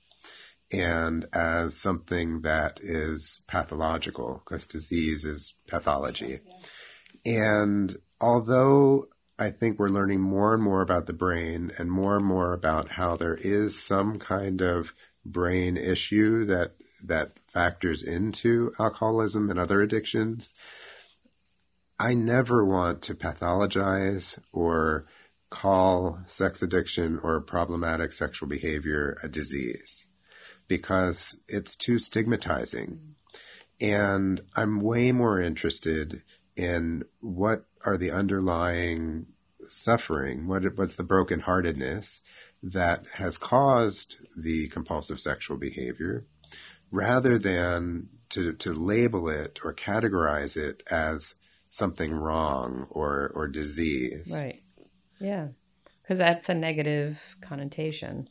and 0.72 1.26
as 1.34 1.78
something 1.78 2.42
that 2.42 2.80
is 2.82 3.42
pathological, 3.48 4.42
because 4.44 4.66
disease 4.66 5.24
is 5.24 5.54
pathology. 5.68 6.40
And 7.26 7.96
although 8.20 9.08
I 9.38 9.52
think 9.52 9.78
we're 9.78 9.90
learning 9.90 10.22
more 10.22 10.54
and 10.54 10.64
more 10.64 10.82
about 10.82 11.06
the 11.06 11.14
brain 11.14 11.72
and 11.78 11.92
more 11.92 12.18
and 12.18 12.26
more 12.26 12.54
about 12.54 12.90
how 12.90 13.16
there 13.16 13.36
is 13.36 13.82
some 13.82 14.20
kind 14.20 14.62
of 14.62 14.94
brain 15.26 15.78
issue 15.78 16.46
that 16.46 16.74
that 17.06 17.34
factors 17.48 18.02
into 18.02 18.74
alcoholism 18.80 19.50
and 19.50 19.60
other 19.60 19.82
addictions, 19.82 20.54
I 22.00 22.14
never 22.14 22.66
want 22.66 23.02
to 23.04 23.16
pathologize 23.16 24.40
or 24.52 25.06
call 25.54 26.20
sex 26.26 26.64
addiction 26.64 27.20
or 27.22 27.40
problematic 27.40 28.12
sexual 28.12 28.50
behavior 28.50 29.16
a 29.22 29.28
disease 29.28 30.08
because 30.68 31.38
it's 31.48 31.76
too 31.76 32.00
stigmatizing. 32.00 33.00
And 33.80 34.42
I'm 34.56 34.82
way 34.82 35.12
more 35.12 35.40
interested 35.40 36.24
in 36.56 37.04
what 37.20 37.66
are 37.86 37.98
the 37.98 38.10
underlying 38.10 39.28
suffering, 39.68 40.48
what 40.48 40.64
what's 40.76 40.96
the 40.96 41.04
brokenheartedness 41.04 42.22
that 42.64 43.06
has 43.14 43.38
caused 43.38 44.18
the 44.36 44.70
compulsive 44.70 45.20
sexual 45.20 45.58
behavior, 45.58 46.26
rather 46.90 47.38
than 47.38 48.10
to, 48.30 48.54
to 48.54 48.74
label 48.74 49.30
it 49.30 49.60
or 49.64 49.74
categorize 49.74 50.58
it 50.58 50.82
as 50.90 51.36
something 51.70 52.12
wrong 52.12 52.88
or 52.90 53.32
or 53.36 53.48
disease. 53.48 54.32
Right. 54.32 54.63
Yeah. 55.20 55.48
Because 56.02 56.18
that's 56.18 56.50
a 56.50 56.54
negative 56.56 57.38
connotation. 57.42 58.28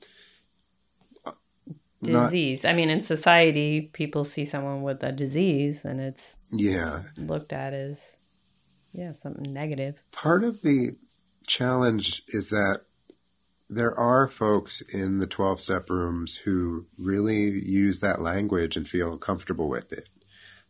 disease. 2.03 2.65
I 2.65 2.73
mean, 2.73 2.91
in 2.91 3.01
society, 3.01 3.91
people 3.93 4.25
see 4.25 4.45
someone 4.45 4.83
with 4.83 5.03
a 5.03 5.13
disease, 5.13 5.85
and 5.85 6.01
it's 6.01 6.39
yeah 6.51 7.03
looked 7.17 7.53
at 7.53 7.73
as 7.73 8.19
yeah 8.93 9.13
something 9.13 9.53
negative. 9.53 10.03
Part 10.11 10.45
of 10.45 10.63
the 10.63 10.97
challenge 11.47 12.23
is 12.29 12.51
that 12.51 12.83
there 13.71 13.99
are 13.99 14.29
folks 14.29 14.83
in 14.83 15.19
the 15.19 15.27
12 15.27 15.61
step 15.61 15.89
rooms 15.89 16.37
who 16.37 16.87
really 16.99 17.45
use 17.67 18.01
that 18.01 18.21
language 18.21 18.77
and 18.77 18.87
feel 18.87 19.17
comfortable 19.17 19.69
with 19.69 19.93
it. 19.93 20.09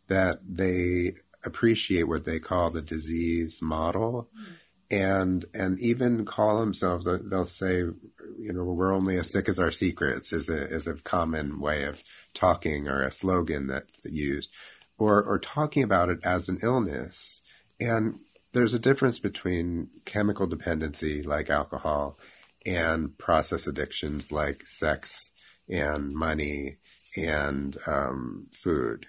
That 0.07 0.39
they 0.47 1.15
appreciate 1.43 2.03
what 2.03 2.23
they 2.23 2.39
call 2.39 2.69
the 2.69 2.81
disease 2.81 3.61
model 3.61 4.29
mm. 4.37 4.53
And 4.93 5.45
and 5.53 5.79
even 5.79 6.23
call 6.23 6.59
themselves 6.59 7.07
they'll 7.29 7.45
say 7.45 7.77
you 7.77 8.53
know 8.53 8.63
we're 8.63 8.93
only 8.93 9.17
as 9.17 9.31
sick 9.31 9.49
as 9.49 9.57
our 9.57 9.71
secrets 9.71 10.31
is 10.31 10.49
a 10.49 10.67
is 10.67 10.87
a 10.87 10.93
common 10.93 11.59
way 11.59 11.83
of 11.83 12.03
talking 12.33 12.87
or 12.87 13.01
a 13.03 13.11
slogan 13.11 13.67
that's 13.67 14.01
used 14.05 14.49
or 14.97 15.23
or 15.23 15.39
talking 15.39 15.83
about 15.83 16.09
it 16.09 16.19
as 16.23 16.49
an 16.49 16.59
illness. 16.63 17.41
And 17.79 18.19
there's 18.53 18.73
a 18.73 18.79
difference 18.79 19.19
between 19.19 19.89
chemical 20.05 20.47
dependency 20.47 21.23
like 21.23 21.49
alcohol 21.49 22.17
and 22.65 23.17
process 23.17 23.67
addictions 23.67 24.31
like 24.31 24.65
sex 24.67 25.31
and 25.67 26.13
money 26.13 26.77
and 27.17 27.75
um, 27.87 28.47
food. 28.63 29.07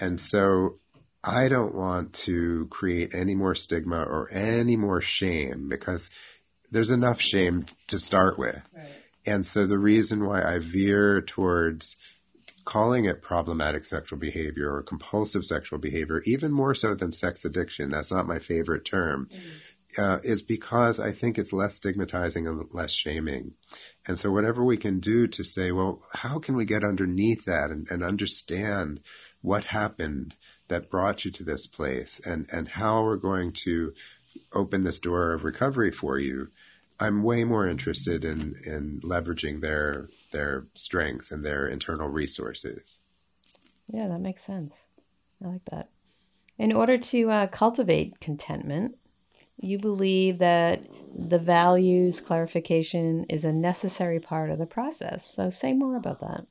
And 0.00 0.20
so 0.20 0.78
I 1.24 1.48
don't 1.48 1.74
want 1.74 2.12
to 2.14 2.66
create 2.70 3.14
any 3.14 3.34
more 3.34 3.54
stigma 3.54 4.02
or 4.02 4.30
any 4.32 4.76
more 4.76 5.00
shame 5.00 5.68
because 5.68 6.10
there's 6.70 6.90
enough 6.90 7.20
shame 7.20 7.66
to 7.88 7.98
start 7.98 8.38
with. 8.38 8.60
Right. 8.74 8.86
And 9.24 9.46
so 9.46 9.66
the 9.66 9.78
reason 9.78 10.26
why 10.26 10.42
I 10.42 10.58
veer 10.58 11.20
towards 11.22 11.96
calling 12.64 13.04
it 13.04 13.22
problematic 13.22 13.84
sexual 13.84 14.18
behavior 14.18 14.72
or 14.72 14.82
compulsive 14.82 15.44
sexual 15.44 15.78
behavior, 15.78 16.22
even 16.26 16.52
more 16.52 16.74
so 16.74 16.94
than 16.94 17.12
sex 17.12 17.44
addiction, 17.44 17.90
that's 17.90 18.12
not 18.12 18.26
my 18.26 18.38
favorite 18.38 18.84
term, 18.84 19.28
mm. 19.30 19.98
uh, 19.98 20.18
is 20.22 20.42
because 20.42 20.98
I 20.98 21.12
think 21.12 21.38
it's 21.38 21.52
less 21.52 21.74
stigmatizing 21.74 22.46
and 22.46 22.64
less 22.72 22.92
shaming. 22.92 23.52
And 24.06 24.18
so 24.18 24.30
whatever 24.30 24.64
we 24.64 24.76
can 24.76 24.98
do 25.00 25.26
to 25.28 25.44
say, 25.44 25.70
well, 25.70 26.02
how 26.12 26.38
can 26.38 26.56
we 26.56 26.64
get 26.64 26.84
underneath 26.84 27.44
that 27.44 27.70
and, 27.70 27.86
and 27.90 28.02
understand 28.02 29.00
what 29.40 29.64
happened 29.64 30.36
that 30.72 30.88
brought 30.88 31.26
you 31.26 31.30
to 31.30 31.44
this 31.44 31.66
place 31.66 32.18
and, 32.24 32.48
and 32.50 32.66
how 32.66 33.02
we're 33.02 33.16
going 33.16 33.52
to 33.52 33.92
open 34.54 34.84
this 34.84 34.98
door 34.98 35.34
of 35.34 35.44
recovery 35.44 35.90
for 35.90 36.18
you, 36.18 36.48
I'm 36.98 37.22
way 37.22 37.44
more 37.44 37.68
interested 37.68 38.24
in, 38.24 38.54
in 38.64 39.00
leveraging 39.02 39.60
their 39.60 40.08
their 40.30 40.66
strengths 40.74 41.30
and 41.30 41.44
their 41.44 41.68
internal 41.68 42.08
resources. 42.08 42.80
Yeah, 43.88 44.08
that 44.08 44.20
makes 44.20 44.42
sense. 44.42 44.86
I 45.44 45.48
like 45.48 45.64
that. 45.70 45.90
In 46.56 46.72
order 46.72 46.96
to 46.96 47.30
uh, 47.30 47.46
cultivate 47.48 48.18
contentment, 48.20 48.96
you 49.58 49.78
believe 49.78 50.38
that 50.38 50.80
the 51.14 51.38
values 51.38 52.22
clarification 52.22 53.26
is 53.28 53.44
a 53.44 53.52
necessary 53.52 54.20
part 54.20 54.48
of 54.48 54.58
the 54.58 54.66
process. 54.66 55.34
So, 55.34 55.50
say 55.50 55.74
more 55.74 55.96
about 55.96 56.20
that. 56.20 56.46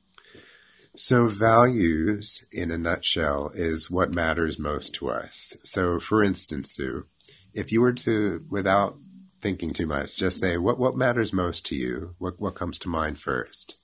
So, 0.94 1.26
values 1.28 2.44
in 2.52 2.70
a 2.70 2.76
nutshell 2.78 3.50
is 3.54 3.90
what 3.90 4.14
matters 4.14 4.58
most 4.58 4.94
to 4.96 5.08
us. 5.10 5.56
So, 5.64 5.98
for 5.98 6.22
instance, 6.22 6.72
Sue, 6.74 7.06
if 7.54 7.72
you 7.72 7.80
were 7.80 7.94
to, 7.94 8.44
without 8.50 8.98
thinking 9.40 9.72
too 9.72 9.86
much, 9.86 10.16
just 10.16 10.38
say, 10.38 10.58
what, 10.58 10.78
what 10.78 10.96
matters 10.96 11.32
most 11.32 11.64
to 11.66 11.74
you? 11.74 12.14
What, 12.18 12.38
what 12.38 12.54
comes 12.54 12.76
to 12.78 12.88
mind 12.88 13.18
first? 13.18 13.76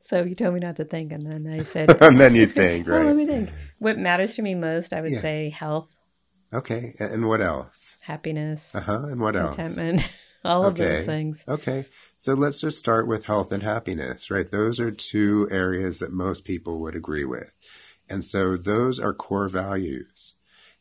So 0.00 0.22
you 0.24 0.34
told 0.34 0.54
me 0.54 0.60
not 0.60 0.76
to 0.76 0.84
think, 0.84 1.12
and 1.12 1.30
then 1.30 1.46
I 1.52 1.62
said, 1.62 1.90
and 2.00 2.18
then 2.18 2.34
you 2.34 2.46
think, 2.46 2.86
oh, 2.90 2.92
right? 2.92 3.06
let 3.06 3.16
me 3.16 3.26
think. 3.26 3.50
What 3.78 3.98
matters 3.98 4.34
to 4.36 4.42
me 4.42 4.54
most, 4.54 4.92
I 4.92 5.02
would 5.02 5.12
Yeah. 5.12 5.20
say 5.20 5.50
health, 5.50 5.94
Okay, 6.54 6.94
and 6.98 7.26
what 7.28 7.42
else? 7.42 7.96
happiness, 8.00 8.74
Uh 8.74 8.80
huh. 8.80 9.02
And 9.10 9.20
what 9.20 9.36
else? 9.36 9.56
contentment, 9.56 10.08
all 10.44 10.66
of 10.66 10.74
Okay. 10.74 10.96
those 10.96 11.06
things. 11.06 11.44
Okay, 11.48 11.86
so 12.18 12.34
let's 12.34 12.60
just 12.60 12.78
start 12.78 13.06
with 13.06 13.24
health 13.24 13.52
and 13.52 13.62
happiness, 13.62 14.30
right? 14.30 14.50
Those 14.50 14.80
are 14.80 14.90
two 14.90 15.48
areas 15.50 15.98
that 16.00 16.12
most 16.12 16.44
people 16.44 16.80
would 16.80 16.94
agree 16.94 17.24
with. 17.24 17.52
And 18.08 18.24
so 18.24 18.56
those 18.56 18.98
are 19.00 19.14
core 19.14 19.48
values. 19.48 20.34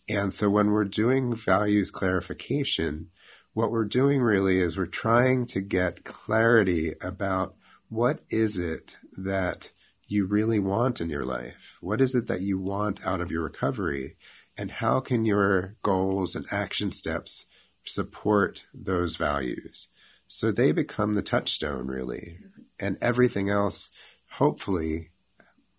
And 0.10 0.34
so 0.34 0.50
when 0.50 0.72
we're 0.72 0.86
doing 0.86 1.36
values 1.36 1.92
clarification, 1.92 3.10
what 3.54 3.72
we're 3.72 3.86
doing 3.86 4.22
really 4.22 4.60
is 4.60 4.78
we're 4.78 4.86
trying 4.86 5.46
to 5.48 5.62
get 5.62 6.04
clarity 6.06 6.94
about 7.02 7.56
what 7.90 8.20
is 8.30 8.58
it 8.58 8.98
that 9.18 9.72
you 10.08 10.26
really 10.26 10.60
want 10.60 11.02
in 11.02 11.10
your 11.10 11.26
life? 11.26 11.78
What 11.82 12.00
is 12.00 12.16
it 12.16 12.28
that 12.28 12.42
you 12.42 12.60
want 12.60 13.06
out 13.06 13.20
of 13.20 13.32
your 13.32 13.44
recovery? 13.44 14.16
And 14.58 14.72
how 14.72 15.00
can 15.02 15.26
your 15.26 15.76
goals 15.84 16.36
and 16.36 16.46
action 16.52 16.92
steps 16.92 17.46
support 17.88 18.66
those 18.74 19.16
values? 19.16 19.88
So 20.28 20.52
they 20.52 20.72
become 20.72 21.14
the 21.14 21.22
touchstone, 21.22 21.88
really. 21.88 22.40
And 22.80 22.98
everything 23.02 23.50
else, 23.50 23.90
hopefully, 24.32 25.10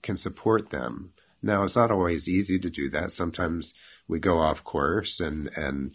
can 0.02 0.16
support 0.16 0.70
them. 0.70 1.12
Now, 1.42 1.64
it's 1.64 1.76
not 1.76 1.90
always 1.90 2.28
easy 2.28 2.58
to 2.58 2.70
do 2.70 2.88
that. 2.90 3.12
Sometimes 3.12 3.74
we 4.08 4.18
go 4.18 4.38
off 4.38 4.64
course 4.64 5.20
and, 5.20 5.50
and 5.56 5.92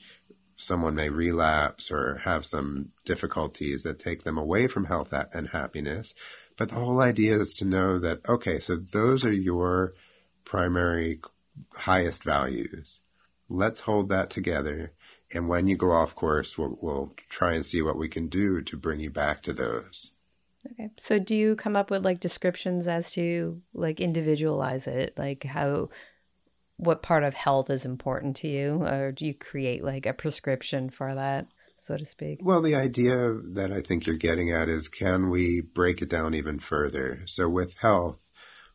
someone 0.55 0.95
may 0.95 1.09
relapse 1.09 1.91
or 1.91 2.21
have 2.23 2.45
some 2.45 2.89
difficulties 3.05 3.83
that 3.83 3.99
take 3.99 4.23
them 4.23 4.37
away 4.37 4.67
from 4.67 4.85
health 4.85 5.13
and 5.33 5.49
happiness. 5.49 6.13
But 6.57 6.69
the 6.69 6.75
whole 6.75 7.01
idea 7.01 7.39
is 7.39 7.53
to 7.55 7.65
know 7.65 7.99
that, 7.99 8.21
okay, 8.29 8.59
so 8.59 8.75
those 8.75 9.25
are 9.25 9.33
your 9.33 9.93
primary 10.45 11.19
highest 11.73 12.23
values. 12.23 12.99
Let's 13.49 13.81
hold 13.81 14.09
that 14.09 14.29
together. 14.29 14.93
And 15.33 15.47
when 15.47 15.67
you 15.67 15.75
go 15.75 15.91
off 15.91 16.15
course, 16.15 16.57
we'll, 16.57 16.77
we'll 16.81 17.13
try 17.29 17.53
and 17.53 17.65
see 17.65 17.81
what 17.81 17.97
we 17.97 18.07
can 18.07 18.27
do 18.27 18.61
to 18.61 18.77
bring 18.77 18.99
you 18.99 19.09
back 19.09 19.41
to 19.43 19.53
those. 19.53 20.11
Okay. 20.71 20.89
So 20.97 21.19
do 21.19 21.35
you 21.35 21.55
come 21.55 21.75
up 21.75 21.91
with 21.91 22.05
like 22.05 22.19
descriptions 22.19 22.87
as 22.87 23.11
to 23.13 23.61
like 23.73 23.99
individualize 23.99 24.87
it, 24.87 25.13
like 25.17 25.43
how 25.43 25.89
what 26.77 27.03
part 27.03 27.23
of 27.23 27.33
health 27.33 27.69
is 27.69 27.85
important 27.85 28.35
to 28.37 28.47
you, 28.47 28.83
or 28.83 29.11
do 29.11 29.25
you 29.25 29.33
create 29.33 29.83
like 29.83 30.05
a 30.05 30.13
prescription 30.13 30.89
for 30.89 31.13
that, 31.13 31.47
so 31.79 31.97
to 31.97 32.05
speak? 32.05 32.39
Well, 32.41 32.61
the 32.61 32.75
idea 32.75 33.37
that 33.53 33.71
I 33.71 33.81
think 33.81 34.07
you're 34.07 34.15
getting 34.15 34.51
at 34.51 34.69
is 34.69 34.87
can 34.87 35.29
we 35.29 35.61
break 35.61 36.01
it 36.01 36.09
down 36.09 36.33
even 36.33 36.59
further? 36.59 37.23
So, 37.25 37.49
with 37.49 37.75
health, 37.79 38.17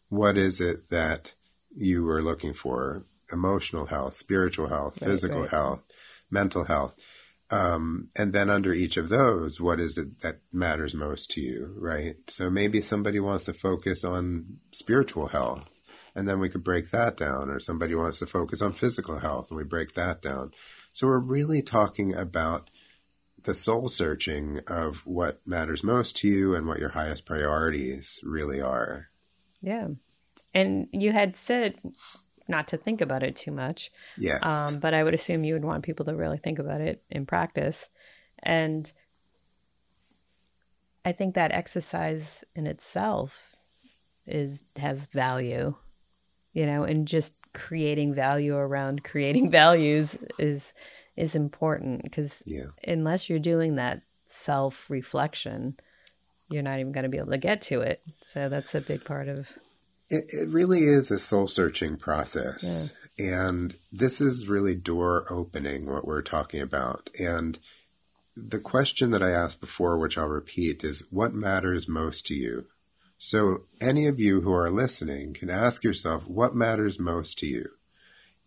what 0.08 0.36
is 0.36 0.60
it 0.60 0.90
that 0.90 1.34
you 1.74 2.04
were 2.04 2.22
looking 2.22 2.52
for? 2.52 3.04
Emotional 3.30 3.86
health, 3.86 4.16
spiritual 4.16 4.68
health, 4.68 5.02
Right, 5.02 5.10
physical 5.10 5.42
right. 5.42 5.50
health, 5.50 5.80
mental 6.30 6.64
health. 6.64 6.94
Um, 7.50 8.08
and 8.14 8.32
then 8.32 8.50
under 8.50 8.74
each 8.74 8.96
of 8.96 9.08
those, 9.08 9.60
what 9.60 9.80
is 9.80 9.96
it 9.96 10.20
that 10.20 10.40
matters 10.52 10.94
most 10.94 11.30
to 11.32 11.40
you, 11.40 11.74
right? 11.78 12.16
So 12.28 12.50
maybe 12.50 12.82
somebody 12.82 13.20
wants 13.20 13.46
to 13.46 13.54
focus 13.54 14.04
on 14.04 14.58
spiritual 14.72 15.28
health, 15.28 15.64
and 16.14 16.28
then 16.28 16.40
we 16.40 16.50
could 16.50 16.62
break 16.64 16.90
that 16.90 17.16
down. 17.16 17.48
Or 17.48 17.58
somebody 17.58 17.94
wants 17.94 18.18
to 18.18 18.26
focus 18.26 18.60
on 18.60 18.72
physical 18.72 19.18
health, 19.18 19.50
and 19.50 19.56
we 19.56 19.64
break 19.64 19.94
that 19.94 20.20
down. 20.20 20.52
So 20.92 21.06
we're 21.06 21.18
really 21.18 21.62
talking 21.62 22.14
about 22.14 22.70
the 23.44 23.54
soul 23.54 23.88
searching 23.88 24.60
of 24.66 25.06
what 25.06 25.40
matters 25.46 25.82
most 25.82 26.16
to 26.18 26.28
you 26.28 26.54
and 26.54 26.66
what 26.66 26.80
your 26.80 26.90
highest 26.90 27.24
priorities 27.24 28.20
really 28.24 28.60
are. 28.60 29.08
Yeah. 29.62 29.88
And 30.52 30.88
you 30.92 31.12
had 31.12 31.36
said 31.36 31.76
not 32.48 32.68
to 32.68 32.76
think 32.76 33.00
about 33.00 33.22
it 33.22 33.36
too 33.36 33.50
much, 33.50 33.90
Yes. 34.16 34.40
um, 34.42 34.78
but 34.80 34.94
I 34.94 35.04
would 35.04 35.14
assume 35.14 35.44
you 35.44 35.54
would 35.54 35.64
want 35.64 35.84
people 35.84 36.06
to 36.06 36.14
really 36.14 36.38
think 36.38 36.58
about 36.58 36.80
it 36.80 37.02
in 37.10 37.26
practice. 37.26 37.88
And 38.42 38.90
I 41.04 41.12
think 41.12 41.34
that 41.34 41.52
exercise 41.52 42.44
in 42.54 42.66
itself 42.66 43.56
is 44.26 44.62
has 44.76 45.06
value, 45.06 45.74
you 46.52 46.66
know, 46.66 46.82
and 46.84 47.06
just 47.06 47.34
creating 47.54 48.14
value 48.14 48.54
around 48.54 49.04
creating 49.10 49.50
values 49.50 50.16
is 50.38 50.72
is 51.16 51.34
important 51.34 52.02
because 52.02 52.42
yeah. 52.46 52.66
unless 52.86 53.28
you're 53.28 53.38
doing 53.38 53.76
that 53.76 54.02
self 54.26 54.88
reflection, 54.88 55.76
you're 56.48 56.62
not 56.62 56.78
even 56.78 56.92
going 56.92 57.04
to 57.04 57.08
be 57.08 57.18
able 57.18 57.30
to 57.30 57.38
get 57.38 57.60
to 57.62 57.80
it. 57.80 58.02
So 58.22 58.48
that's 58.48 58.74
a 58.74 58.80
big 58.80 59.04
part 59.04 59.28
of 59.28 59.48
It, 60.10 60.24
it 60.32 60.48
really 60.48 60.84
is 60.84 61.10
a 61.10 61.18
soul 61.18 61.48
searching 61.48 61.96
process. 61.96 62.62
And 63.18 63.76
this 63.92 64.20
is 64.20 64.48
really 64.48 64.74
door 64.74 65.26
opening, 65.30 65.86
what 65.86 66.06
we're 66.06 66.22
talking 66.22 66.60
about. 66.60 67.10
And 67.18 67.58
the 68.36 68.60
question 68.60 69.10
that 69.10 69.22
I 69.22 69.30
asked 69.30 69.60
before, 69.60 69.98
which 69.98 70.16
I'll 70.16 70.28
repeat, 70.28 70.84
is 70.84 71.02
what 71.10 71.34
matters 71.34 71.88
most 71.88 72.26
to 72.26 72.34
you? 72.34 72.66
So, 73.20 73.62
any 73.80 74.06
of 74.06 74.20
you 74.20 74.42
who 74.42 74.52
are 74.52 74.70
listening 74.70 75.34
can 75.34 75.50
ask 75.50 75.82
yourself, 75.82 76.28
what 76.28 76.54
matters 76.54 77.00
most 77.00 77.38
to 77.40 77.46
you? 77.46 77.70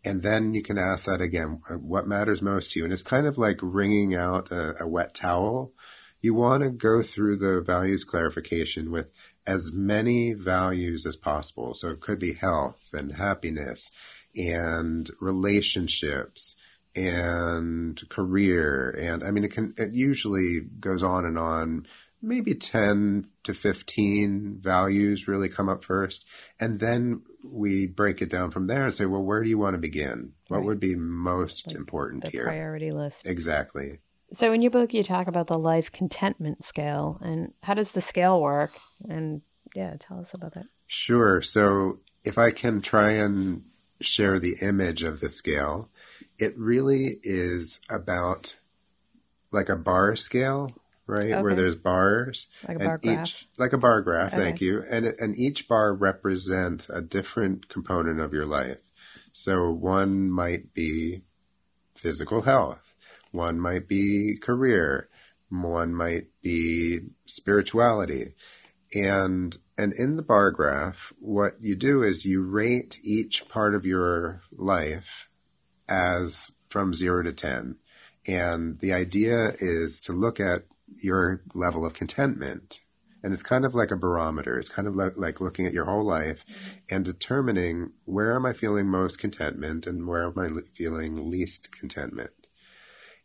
And 0.06 0.22
then 0.22 0.54
you 0.54 0.64
can 0.64 0.78
ask 0.78 1.06
that 1.06 1.20
again, 1.20 1.62
uh, 1.70 1.74
what 1.76 2.08
matters 2.08 2.42
most 2.42 2.72
to 2.72 2.80
you? 2.80 2.86
And 2.86 2.94
it's 2.94 3.04
kind 3.04 3.28
of 3.28 3.38
like 3.38 3.60
wringing 3.62 4.16
out 4.16 4.50
a, 4.50 4.82
a 4.82 4.88
wet 4.88 5.14
towel. 5.14 5.74
You 6.22 6.34
want 6.34 6.64
to 6.64 6.70
go 6.70 7.04
through 7.04 7.36
the 7.38 7.62
values 7.62 8.06
clarification 8.06 8.92
with 8.92 9.12
as 9.48 9.72
many 9.74 10.34
values 10.34 11.06
as 11.06 11.16
possible. 11.16 11.74
So 11.74 11.90
it 11.90 12.00
could 12.00 12.20
be 12.20 12.34
health 12.34 12.90
and 12.94 13.14
happiness 13.14 13.90
and 14.36 15.10
relationships 15.20 16.56
and 16.96 18.02
career. 18.10 18.90
And 18.92 19.24
I 19.24 19.32
mean, 19.32 19.44
it 19.44 19.52
can, 19.52 19.74
it 19.78 19.94
usually 19.94 20.60
goes 20.80 21.04
on 21.04 21.26
and 21.26 21.38
on. 21.38 21.88
Maybe 22.24 22.54
10 22.54 23.26
to 23.46 23.54
15 23.56 24.60
values 24.62 25.28
really 25.28 25.50
come 25.50 25.68
up 25.70 25.84
first. 25.84 26.24
And 26.60 26.80
then 26.80 27.24
we 27.44 27.88
break 27.88 28.22
it 28.22 28.30
down 28.30 28.52
from 28.52 28.68
there 28.68 28.86
and 28.86 28.94
say, 28.94 29.06
well, 29.06 29.24
where 29.24 29.42
do 29.42 29.50
you 29.50 29.58
want 29.58 29.74
to 29.74 29.80
begin? 29.80 30.34
What 30.48 30.58
Right. 30.58 30.66
would 30.68 30.80
be 30.80 30.96
most 30.96 31.72
important 31.72 32.22
the 32.22 32.30
here? 32.30 32.44
priority 32.44 32.92
list. 32.92 33.26
Exactly. 33.26 34.02
So 34.34 34.54
in 34.54 34.62
your 34.62 34.72
book, 34.72 34.94
you 34.94 35.04
talk 35.04 35.28
about 35.28 35.48
the 35.48 35.60
life 35.60 35.92
contentment 35.92 36.64
scale 36.64 37.20
and 37.22 37.54
how 37.64 37.74
does 37.74 37.92
the 37.92 38.02
scale 38.02 38.42
work? 38.42 38.72
And 39.10 39.42
yeah, 39.76 39.96
tell 40.00 40.20
us 40.20 40.34
about 40.34 40.54
that. 40.54 40.66
Sure. 40.88 41.42
So 41.42 42.00
if 42.24 42.38
I 42.38 42.52
can 42.52 42.82
try 42.82 43.12
and 43.12 43.64
share 44.00 44.40
the 44.40 44.56
image 44.62 45.04
of 45.04 45.20
the 45.20 45.30
scale, 45.30 45.90
it 46.38 46.58
really 46.58 47.18
is 47.24 47.80
about 47.90 48.56
like 49.52 49.70
a 49.70 49.76
bar 49.76 50.16
scale, 50.16 50.72
right? 51.08 51.42
Where 51.42 51.56
there's 51.56 51.76
bars. 51.76 52.48
Like 52.68 52.78
a 52.78 52.86
bar 52.86 52.98
graph. 52.98 53.28
Each, 53.28 53.48
like 53.58 53.74
a 53.74 53.78
bar 53.78 54.02
graph, 54.02 54.32
thank 54.32 54.62
you. 54.62 54.84
And, 54.90 55.06
and 55.06 55.38
each 55.38 55.68
bar 55.68 55.94
represents 55.94 56.90
a 56.90 57.02
different 57.02 57.68
component 57.68 58.20
of 58.20 58.34
your 58.34 58.46
life. 58.46 58.80
So 59.34 59.72
one 59.72 60.32
might 60.32 60.74
be 60.74 61.24
physical 61.96 62.42
health. 62.44 62.81
One 63.32 63.60
might 63.60 63.88
be 63.88 64.38
career. 64.42 65.10
One 65.50 65.94
might 65.94 66.28
be 66.42 67.00
spirituality. 67.26 68.36
And 68.94 69.58
and 69.78 69.94
in 69.94 70.18
the 70.18 70.22
bar 70.24 70.52
graph, 70.52 71.14
what 71.20 71.56
you 71.62 71.76
do 71.76 72.04
is 72.04 72.26
you 72.26 72.42
rate 72.42 73.00
each 73.04 73.48
part 73.48 73.74
of 73.74 73.86
your 73.86 74.42
life 74.52 75.30
as 75.88 76.52
from 76.70 76.94
zero 76.94 77.24
to 77.24 77.34
ten. 77.34 77.78
And 78.28 78.80
the 78.80 78.94
idea 78.94 79.54
is 79.60 80.00
to 80.02 80.14
look 80.14 80.40
at 80.40 80.66
your 81.02 81.42
level 81.54 81.86
of 81.86 81.94
contentment. 81.94 82.82
And 83.24 83.34
it's 83.34 83.44
kind 83.44 83.66
of 83.66 83.76
like 83.76 83.92
a 83.92 83.96
barometer. 83.96 84.58
It's 84.60 84.70
kind 84.70 84.88
of 84.88 84.96
like, 84.96 85.14
like 85.16 85.42
looking 85.42 85.66
at 85.66 85.74
your 85.74 85.86
whole 85.86 86.06
life 86.06 86.44
and 86.90 87.06
determining 87.06 87.92
where 88.06 88.36
am 88.36 88.46
I 88.46 88.54
feeling 88.54 88.88
most 88.88 89.20
contentment 89.20 89.86
and 89.86 90.08
where 90.08 90.26
am 90.26 90.40
I 90.40 90.50
feeling 90.76 91.30
least 91.30 91.72
contentment. 91.72 92.32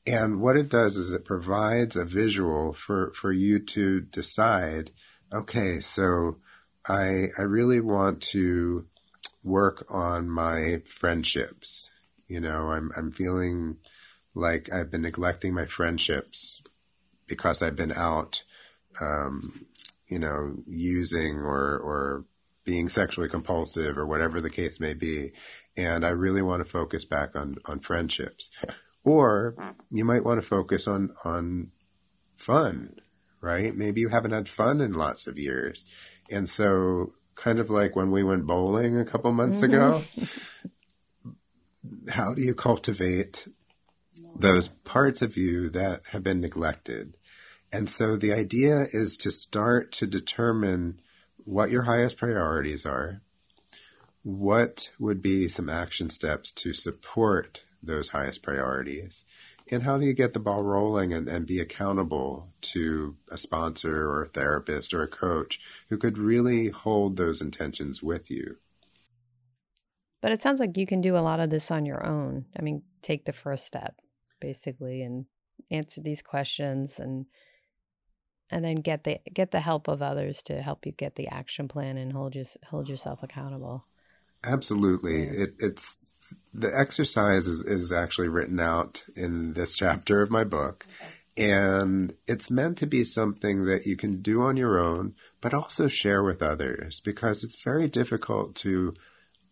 And 0.06 0.40
what 0.40 0.56
it 0.56 0.68
does 0.68 0.96
is 0.96 1.12
it 1.12 1.24
provides 1.24 1.96
a 1.96 2.04
visual 2.04 2.72
for, 2.72 3.12
for 3.12 3.32
you 3.32 3.58
to 3.58 4.00
decide, 4.00 4.92
okay, 5.32 5.80
so 5.80 6.36
I, 6.88 7.26
I 7.36 7.42
really 7.42 7.80
want 7.80 8.22
to 8.22 8.86
work 9.42 9.84
on 9.90 10.30
my 10.30 10.82
friendships. 10.84 11.90
You 12.28 12.40
know, 12.40 12.70
I'm, 12.70 12.92
I'm 12.96 13.10
feeling 13.10 13.78
like 14.34 14.72
I've 14.72 14.90
been 14.90 15.02
neglecting 15.02 15.54
my 15.54 15.66
friendships 15.66 16.62
because 17.26 17.60
I've 17.60 17.76
been 17.76 17.92
out, 17.92 18.44
um, 19.00 19.66
you 20.06 20.20
know, 20.20 20.54
using 20.68 21.38
or, 21.38 21.78
or 21.78 22.24
being 22.64 22.88
sexually 22.88 23.28
compulsive 23.28 23.98
or 23.98 24.06
whatever 24.06 24.40
the 24.40 24.50
case 24.50 24.78
may 24.78 24.94
be. 24.94 25.32
And 25.76 26.04
I 26.04 26.10
really 26.10 26.42
want 26.42 26.64
to 26.64 26.70
focus 26.70 27.04
back 27.04 27.34
on, 27.34 27.56
on 27.64 27.80
friendships. 27.80 28.50
Or 29.06 29.54
you 29.90 30.04
might 30.04 30.24
want 30.24 30.40
to 30.40 30.46
focus 30.46 30.88
on, 30.88 31.14
on 31.24 31.70
fun, 32.34 32.96
right? 33.40 33.74
Maybe 33.74 34.00
you 34.00 34.08
haven't 34.08 34.32
had 34.32 34.48
fun 34.48 34.80
in 34.80 34.92
lots 34.92 35.28
of 35.28 35.38
years 35.38 35.84
And 36.28 36.50
so, 36.50 37.12
kind 37.36 37.60
of 37.60 37.70
like 37.70 37.94
when 37.94 38.10
we 38.10 38.24
went 38.24 38.46
bowling 38.46 38.98
a 38.98 39.04
couple 39.04 39.30
months 39.30 39.60
mm-hmm. 39.60 39.74
ago, 39.74 40.02
how 42.10 42.34
do 42.34 42.42
you 42.42 42.54
cultivate 42.54 43.46
those 44.34 44.68
parts 44.68 45.22
of 45.22 45.36
you 45.36 45.70
that 45.70 46.00
have 46.10 46.24
been 46.24 46.40
neglected? 46.40 47.16
And 47.72 47.88
so 47.88 48.16
the 48.16 48.32
idea 48.32 48.86
is 48.90 49.16
to 49.18 49.30
start 49.30 49.92
to 49.92 50.06
determine 50.06 51.00
what 51.44 51.70
your 51.70 51.82
highest 51.82 52.16
priorities 52.16 52.84
are, 52.84 53.22
what 54.24 54.90
would 54.98 55.22
be 55.22 55.48
some 55.48 55.68
action 55.68 56.10
steps 56.10 56.50
to 56.50 56.72
support 56.72 57.62
those 57.82 58.10
highest 58.10 58.42
priorities, 58.42 59.24
and 59.70 59.82
how 59.82 59.98
do 59.98 60.06
you 60.06 60.12
get 60.12 60.32
the 60.32 60.40
ball 60.40 60.62
rolling 60.62 61.12
and, 61.12 61.28
and 61.28 61.46
be 61.46 61.60
accountable 61.60 62.52
to 62.60 63.16
a 63.30 63.36
sponsor 63.36 64.08
or 64.08 64.22
a 64.22 64.28
therapist 64.28 64.94
or 64.94 65.02
a 65.02 65.08
coach 65.08 65.60
who 65.88 65.98
could 65.98 66.18
really 66.18 66.68
hold 66.68 67.16
those 67.16 67.40
intentions 67.40 68.02
with 68.02 68.30
you? 68.30 68.58
But 70.22 70.32
it 70.32 70.40
sounds 70.40 70.60
like 70.60 70.76
you 70.76 70.86
can 70.86 71.00
do 71.00 71.16
a 71.16 71.18
lot 71.18 71.40
of 71.40 71.50
this 71.50 71.70
on 71.70 71.84
your 71.84 72.04
own. 72.06 72.46
I 72.58 72.62
mean, 72.62 72.82
take 73.02 73.24
the 73.24 73.32
first 73.32 73.66
step 73.66 73.96
basically 74.40 75.02
and 75.02 75.26
answer 75.70 76.00
these 76.00 76.22
questions 76.22 76.98
and 76.98 77.26
and 78.50 78.64
then 78.64 78.76
get 78.76 79.04
the 79.04 79.18
get 79.32 79.50
the 79.50 79.60
help 79.60 79.88
of 79.88 80.02
others 80.02 80.42
to 80.44 80.62
help 80.62 80.86
you 80.86 80.92
get 80.92 81.16
the 81.16 81.28
action 81.28 81.66
plan 81.66 81.96
and 81.96 82.12
hold 82.12 82.34
your, 82.34 82.44
hold 82.68 82.88
yourself 82.88 83.22
accountable. 83.22 83.84
Absolutely. 84.44 85.24
It, 85.24 85.54
it's 85.58 86.12
the 86.52 86.72
exercise 86.74 87.46
is, 87.46 87.60
is 87.60 87.92
actually 87.92 88.28
written 88.28 88.58
out 88.60 89.04
in 89.14 89.52
this 89.52 89.74
chapter 89.74 90.22
of 90.22 90.30
my 90.30 90.44
book. 90.44 90.86
And 91.36 92.14
it's 92.26 92.50
meant 92.50 92.78
to 92.78 92.86
be 92.86 93.04
something 93.04 93.66
that 93.66 93.86
you 93.86 93.96
can 93.96 94.22
do 94.22 94.40
on 94.40 94.56
your 94.56 94.78
own, 94.78 95.14
but 95.42 95.52
also 95.52 95.86
share 95.86 96.22
with 96.22 96.42
others 96.42 97.00
because 97.00 97.44
it's 97.44 97.62
very 97.62 97.88
difficult 97.88 98.54
to 98.56 98.94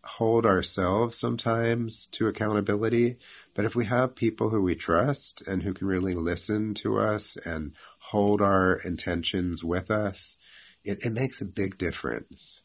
hold 0.03 0.45
ourselves 0.45 1.17
sometimes 1.17 2.07
to 2.07 2.27
accountability. 2.27 3.17
But 3.53 3.65
if 3.65 3.75
we 3.75 3.85
have 3.85 4.15
people 4.15 4.49
who 4.49 4.61
we 4.61 4.75
trust 4.75 5.43
and 5.47 5.61
who 5.61 5.73
can 5.73 5.87
really 5.87 6.15
listen 6.15 6.73
to 6.75 6.97
us 6.97 7.37
and 7.45 7.73
hold 7.99 8.41
our 8.41 8.77
intentions 8.77 9.63
with 9.63 9.91
us, 9.91 10.37
it, 10.83 11.05
it 11.05 11.11
makes 11.11 11.41
a 11.41 11.45
big 11.45 11.77
difference. 11.77 12.63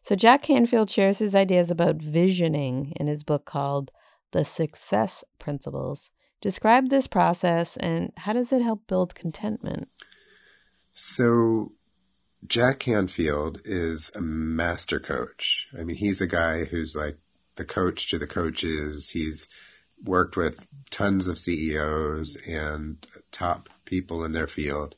So, 0.00 0.16
Jack 0.16 0.42
Canfield 0.42 0.90
shares 0.90 1.18
his 1.18 1.34
ideas 1.34 1.70
about 1.70 1.96
visioning 1.96 2.92
in 2.96 3.06
his 3.06 3.22
book 3.22 3.44
called 3.44 3.90
The 4.32 4.44
Success 4.44 5.24
Principles. 5.38 6.10
Describe 6.40 6.88
this 6.88 7.06
process 7.06 7.76
and 7.76 8.12
how 8.16 8.32
does 8.32 8.52
it 8.52 8.62
help 8.62 8.86
build 8.86 9.14
contentment? 9.14 9.88
So, 10.92 11.72
Jack 12.46 12.80
Canfield 12.80 13.60
is 13.64 14.10
a 14.14 14.20
master 14.20 14.98
coach. 14.98 15.68
I 15.78 15.84
mean, 15.84 15.96
he's 15.96 16.20
a 16.20 16.26
guy 16.26 16.64
who's 16.64 16.96
like 16.96 17.18
the 17.56 17.64
coach 17.64 18.08
to 18.10 18.18
the 18.18 18.26
coaches. 18.26 19.10
He's 19.10 19.48
worked 20.04 20.36
with 20.36 20.66
tons 20.90 21.28
of 21.28 21.38
CEOs 21.38 22.36
and 22.46 23.06
top 23.30 23.68
people 23.84 24.24
in 24.24 24.32
their 24.32 24.48
field. 24.48 24.96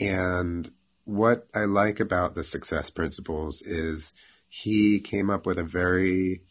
And 0.00 0.70
what 1.04 1.46
I 1.54 1.64
like 1.64 2.00
about 2.00 2.34
the 2.34 2.44
success 2.44 2.90
principles 2.90 3.62
is 3.62 4.12
he 4.48 5.00
came 5.00 5.30
up 5.30 5.46
with 5.46 5.58
a 5.58 5.64
very 5.64 6.42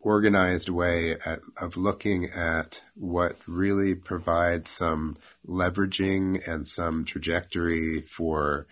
organized 0.00 0.68
way 0.68 1.12
at, 1.24 1.40
of 1.56 1.76
looking 1.76 2.26
at 2.26 2.82
what 2.94 3.36
really 3.46 3.94
provides 3.94 4.70
some 4.70 5.16
leveraging 5.46 6.46
and 6.46 6.68
some 6.68 7.04
trajectory 7.04 8.02
for 8.02 8.66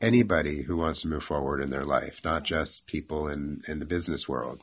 anybody 0.00 0.62
who 0.62 0.76
wants 0.76 1.02
to 1.02 1.08
move 1.08 1.22
forward 1.22 1.60
in 1.60 1.70
their 1.70 1.84
life, 1.84 2.20
not 2.24 2.44
just 2.44 2.86
people 2.86 3.28
in, 3.28 3.60
in 3.68 3.78
the 3.78 3.86
business 3.86 4.28
world. 4.28 4.62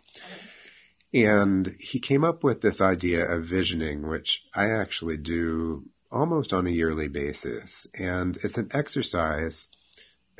And 1.13 1.75
he 1.79 1.99
came 1.99 2.23
up 2.23 2.43
with 2.43 2.61
this 2.61 2.81
idea 2.81 3.25
of 3.25 3.45
visioning, 3.45 4.07
which 4.07 4.43
I 4.53 4.71
actually 4.71 5.17
do 5.17 5.85
almost 6.11 6.51
on 6.51 6.65
a 6.67 6.71
yearly 6.71 7.07
basis. 7.07 7.85
And 7.97 8.37
it's 8.37 8.57
an 8.57 8.69
exercise. 8.73 9.67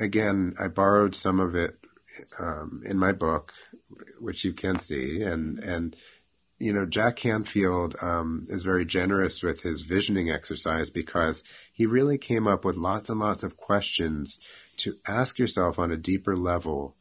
Again, 0.00 0.54
I 0.58 0.68
borrowed 0.68 1.14
some 1.14 1.40
of 1.40 1.54
it 1.54 1.78
um, 2.38 2.82
in 2.84 2.98
my 2.98 3.12
book, 3.12 3.52
which 4.18 4.44
you 4.44 4.52
can 4.52 4.78
see, 4.78 5.22
and 5.22 5.58
and 5.58 5.96
you 6.58 6.72
know 6.72 6.86
Jack 6.86 7.16
Canfield 7.16 7.96
um, 8.00 8.46
is 8.48 8.62
very 8.62 8.84
generous 8.84 9.42
with 9.42 9.62
his 9.62 9.82
visioning 9.82 10.30
exercise 10.30 10.90
because 10.90 11.42
he 11.72 11.86
really 11.86 12.18
came 12.18 12.46
up 12.46 12.64
with 12.64 12.76
lots 12.76 13.08
and 13.08 13.20
lots 13.20 13.42
of 13.42 13.56
questions 13.56 14.38
to 14.78 14.96
ask 15.06 15.38
yourself 15.38 15.78
on 15.78 15.90
a 15.90 15.96
deeper 15.96 16.36
level. 16.36 16.96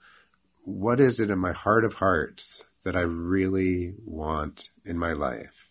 What 0.63 0.99
is 0.99 1.19
it 1.19 1.29
in 1.29 1.39
my 1.39 1.51
heart 1.51 1.85
of 1.85 1.95
hearts 1.95 2.63
that 2.83 2.95
I 2.95 3.01
really 3.01 3.93
want 4.03 4.69
in 4.83 4.97
my 4.97 5.13
life? 5.13 5.69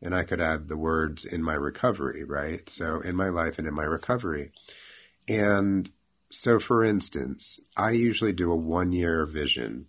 And 0.00 0.14
I 0.14 0.24
could 0.24 0.40
add 0.40 0.66
the 0.66 0.76
words 0.76 1.24
in 1.24 1.44
my 1.44 1.54
recovery, 1.54 2.24
right? 2.24 2.68
So 2.68 3.00
in 3.00 3.14
my 3.14 3.28
life 3.28 3.58
and 3.58 3.68
in 3.68 3.74
my 3.74 3.84
recovery. 3.84 4.50
And 5.28 5.88
so, 6.32 6.58
for 6.58 6.82
instance, 6.82 7.60
I 7.76 7.90
usually 7.90 8.32
do 8.32 8.50
a 8.50 8.56
one 8.56 8.90
year 8.90 9.26
vision, 9.26 9.86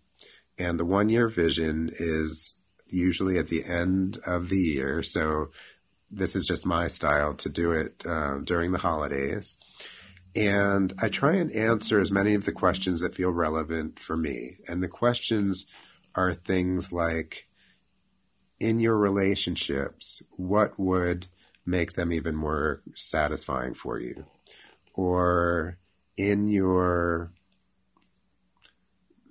and 0.58 0.78
the 0.78 0.86
one 0.86 1.08
year 1.08 1.30
vision 1.30 1.90
is 1.98 2.58
usually 2.86 3.38
at 3.38 3.48
the 3.48 3.64
end 3.64 4.20
of 4.26 4.50
the 4.50 4.58
year. 4.58 5.04
So, 5.04 5.52
this 6.12 6.36
is 6.36 6.46
just 6.46 6.66
my 6.66 6.90
style 6.90 7.34
to 7.36 7.50
do 7.50 7.72
it 7.72 8.04
uh, 8.06 8.40
during 8.44 8.74
the 8.74 8.78
holidays. 8.78 9.58
And 10.36 10.94
I 11.02 11.08
try 11.08 11.36
and 11.36 11.52
answer 11.52 12.00
as 12.00 12.12
many 12.12 12.34
of 12.34 12.44
the 12.44 12.52
questions 12.52 13.02
that 13.02 13.16
feel 13.16 13.32
relevant 13.32 14.00
for 14.00 14.18
me. 14.18 14.58
And 14.68 14.84
the 14.84 14.90
questions 14.90 15.66
are 16.14 16.34
things 16.34 16.92
like 16.92 17.48
in 18.60 18.80
your 18.80 18.98
relationships, 18.98 20.22
what 20.32 20.78
would 20.78 21.28
make 21.66 21.94
them 21.94 22.12
even 22.12 22.36
more 22.36 22.82
satisfying 22.96 23.74
for 23.74 23.98
you? 23.98 24.26
Or 24.94 25.78
in 26.18 26.48
your 26.48 27.32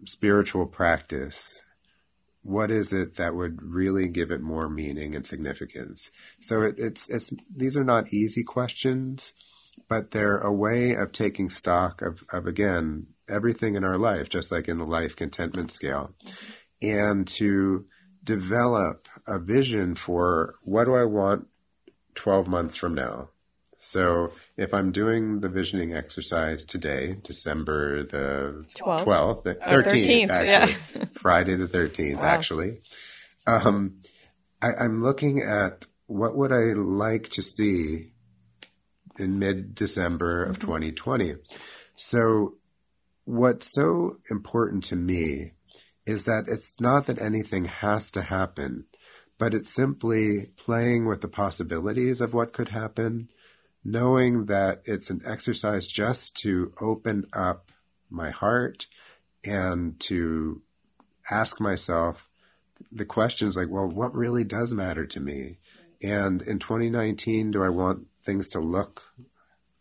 spiritual 0.05 0.67
practice, 0.67 1.63
what 2.43 2.71
is 2.71 2.93
it 2.93 3.17
that 3.17 3.35
would 3.35 3.63
really 3.63 4.09
give 4.09 4.31
it 4.31 4.41
more 4.41 4.69
meaning 4.69 5.15
and 5.15 5.27
significance? 5.27 6.11
So 6.41 6.63
it, 6.63 6.75
it's 6.79 7.09
it's 7.09 7.33
these 7.55 7.77
are 7.77 7.85
not 7.85 8.13
easy 8.13 8.43
questions, 8.43 9.33
but 9.89 10.11
they're 10.11 10.39
a 10.39 10.53
way 10.53 10.95
of 10.95 11.13
taking 11.13 11.51
stock 11.51 12.03
of, 12.03 12.25
of 12.33 12.47
again 12.47 13.07
everything 13.29 13.77
in 13.77 13.85
our 13.85 13.97
life, 13.97 14.29
just 14.29 14.51
like 14.51 14.69
in 14.69 14.79
the 14.79 14.85
life 14.85 15.15
contentment 15.15 15.71
scale, 15.71 16.15
and 16.81 17.27
to 17.29 17.87
develop 18.25 19.09
a 19.27 19.39
vision 19.39 19.95
for 19.95 20.55
what 20.63 20.85
do 20.85 20.95
I 20.95 21.05
want 21.05 21.47
12 22.15 22.47
months 22.47 22.77
from 22.77 22.95
now? 22.95 23.31
So 23.85 24.31
if 24.57 24.73
I'm 24.75 24.93
doing 24.93 25.41
the 25.41 25.49
visioning 25.49 25.93
exercise 25.93 26.65
today, 26.65 27.17
December 27.25 28.05
the 28.05 28.65
12th, 28.77 29.05
12th 29.05 29.43
the 29.43 29.55
13th, 29.57 30.29
13th 30.29 30.31
actually, 30.31 31.01
yeah. 31.01 31.05
Friday 31.13 31.57
the 31.57 31.67
13th, 31.67 32.19
wow. 32.19 32.23
actually, 32.23 32.79
um, 33.45 33.97
I, 34.63 34.85
am 34.85 35.01
looking 35.01 35.43
at 35.43 35.85
what 36.07 36.37
would 36.37 36.53
I 36.53 36.75
like 36.77 37.31
to 37.31 37.43
see 37.43 38.13
in 39.19 39.41
mid-December 39.41 40.45
of 40.45 40.61
mm-hmm. 40.61 40.67
2020. 40.69 41.35
So 41.97 42.55
what's 43.25 43.75
so 43.75 44.19
important 44.31 44.85
to 44.85 44.97
me 44.97 45.55
is 46.07 46.27
that 46.27 46.45
it's 46.47 46.81
not 46.81 47.07
that 47.07 47.21
anything 47.21 47.65
has 47.65 48.13
to 48.13 48.23
happen, 48.23 48.85
but 49.39 49.55
it's 49.55 49.75
simply 49.75 50.53
playing 50.57 51.09
with 51.09 51.21
the 51.21 51.27
possibilities 51.27 52.21
of 52.21 52.33
what 52.33 52.53
could 52.53 52.69
happen– 52.69 53.29
knowing 53.85 54.47
that 54.47 54.83
it's 54.85 55.11
an 55.11 55.21
exercise 55.25 55.87
just 55.87 56.37
to 56.37 56.73
open 56.81 57.27
up 57.33 57.73
my 58.11 58.31
heart 58.31 58.87
and 59.45 59.99
to 60.01 60.63
ask 61.31 61.61
myself 61.61 62.29
the 62.91 63.05
questions 63.05 63.57
like, 63.57 63.69
well, 63.69 63.87
what 63.87 64.15
really 64.15 64.45
does 64.45 64.73
matter 64.73 65.07
to 65.07 65.21
me? 65.21 65.59
And 66.03 66.43
in 66.43 66.59
2019, 66.59 67.53
do 67.53 67.63
I 67.63 67.69
want 67.69 68.07
things 68.25 68.49
to 68.49 68.61
look 68.61 69.13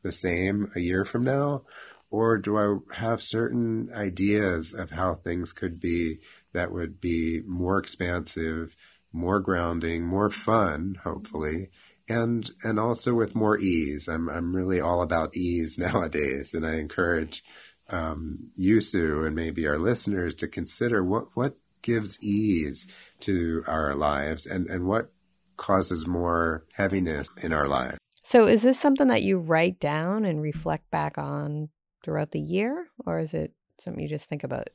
the 0.03 0.11
same 0.11 0.71
a 0.75 0.79
year 0.79 1.03
from 1.05 1.23
now? 1.23 1.63
Or 2.09 2.37
do 2.37 2.57
I 2.57 2.95
have 2.95 3.21
certain 3.21 3.89
ideas 3.93 4.73
of 4.73 4.91
how 4.91 5.15
things 5.15 5.53
could 5.53 5.79
be 5.79 6.19
that 6.53 6.71
would 6.71 6.99
be 6.99 7.41
more 7.45 7.77
expansive, 7.77 8.75
more 9.13 9.39
grounding, 9.39 10.05
more 10.05 10.29
fun, 10.29 10.99
hopefully, 11.03 11.69
and 12.11 12.51
and 12.63 12.79
also 12.79 13.13
with 13.13 13.35
more 13.35 13.57
ease. 13.57 14.07
I'm 14.07 14.29
I'm 14.29 14.55
really 14.55 14.81
all 14.81 15.01
about 15.01 15.35
ease 15.35 15.77
nowadays, 15.87 16.53
and 16.53 16.65
I 16.65 16.75
encourage 16.75 17.43
um, 17.89 18.51
Yusu 18.59 19.25
and 19.25 19.35
maybe 19.35 19.67
our 19.67 19.79
listeners 19.79 20.35
to 20.35 20.47
consider 20.47 21.03
what 21.03 21.27
what 21.35 21.55
gives 21.81 22.21
ease 22.21 22.87
to 23.21 23.63
our 23.67 23.95
lives 23.95 24.45
and 24.45 24.67
and 24.67 24.85
what 24.85 25.11
causes 25.57 26.07
more 26.07 26.65
heaviness 26.73 27.27
in 27.41 27.53
our 27.53 27.67
lives. 27.67 27.97
So, 28.23 28.45
is 28.45 28.61
this 28.61 28.79
something 28.79 29.07
that 29.07 29.23
you 29.23 29.37
write 29.37 29.79
down 29.79 30.25
and 30.25 30.41
reflect 30.41 30.89
back 30.91 31.17
on 31.17 31.69
throughout 32.03 32.31
the 32.31 32.39
year, 32.39 32.87
or 33.05 33.19
is 33.19 33.33
it 33.33 33.53
something 33.79 34.01
you 34.01 34.09
just 34.09 34.27
think 34.27 34.43
about? 34.43 34.69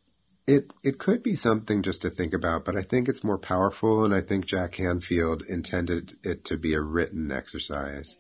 It 0.47 0.71
it 0.85 0.99
could 0.99 1.23
be 1.23 1.35
something 1.35 1.83
just 1.83 2.03
to 2.03 2.11
think 2.11 2.33
about, 2.33 2.65
but 2.65 2.77
I 2.77 2.83
think 2.83 3.09
it's 3.09 3.25
more 3.25 3.39
powerful, 3.39 4.05
and 4.05 4.15
I 4.15 4.21
think 4.21 4.47
Jack 4.47 4.73
Canfield 4.73 5.43
intended 5.49 6.17
it 6.23 6.45
to 6.47 6.57
be 6.57 6.75
a 6.75 6.81
written 6.81 7.33
exercise. 7.33 8.17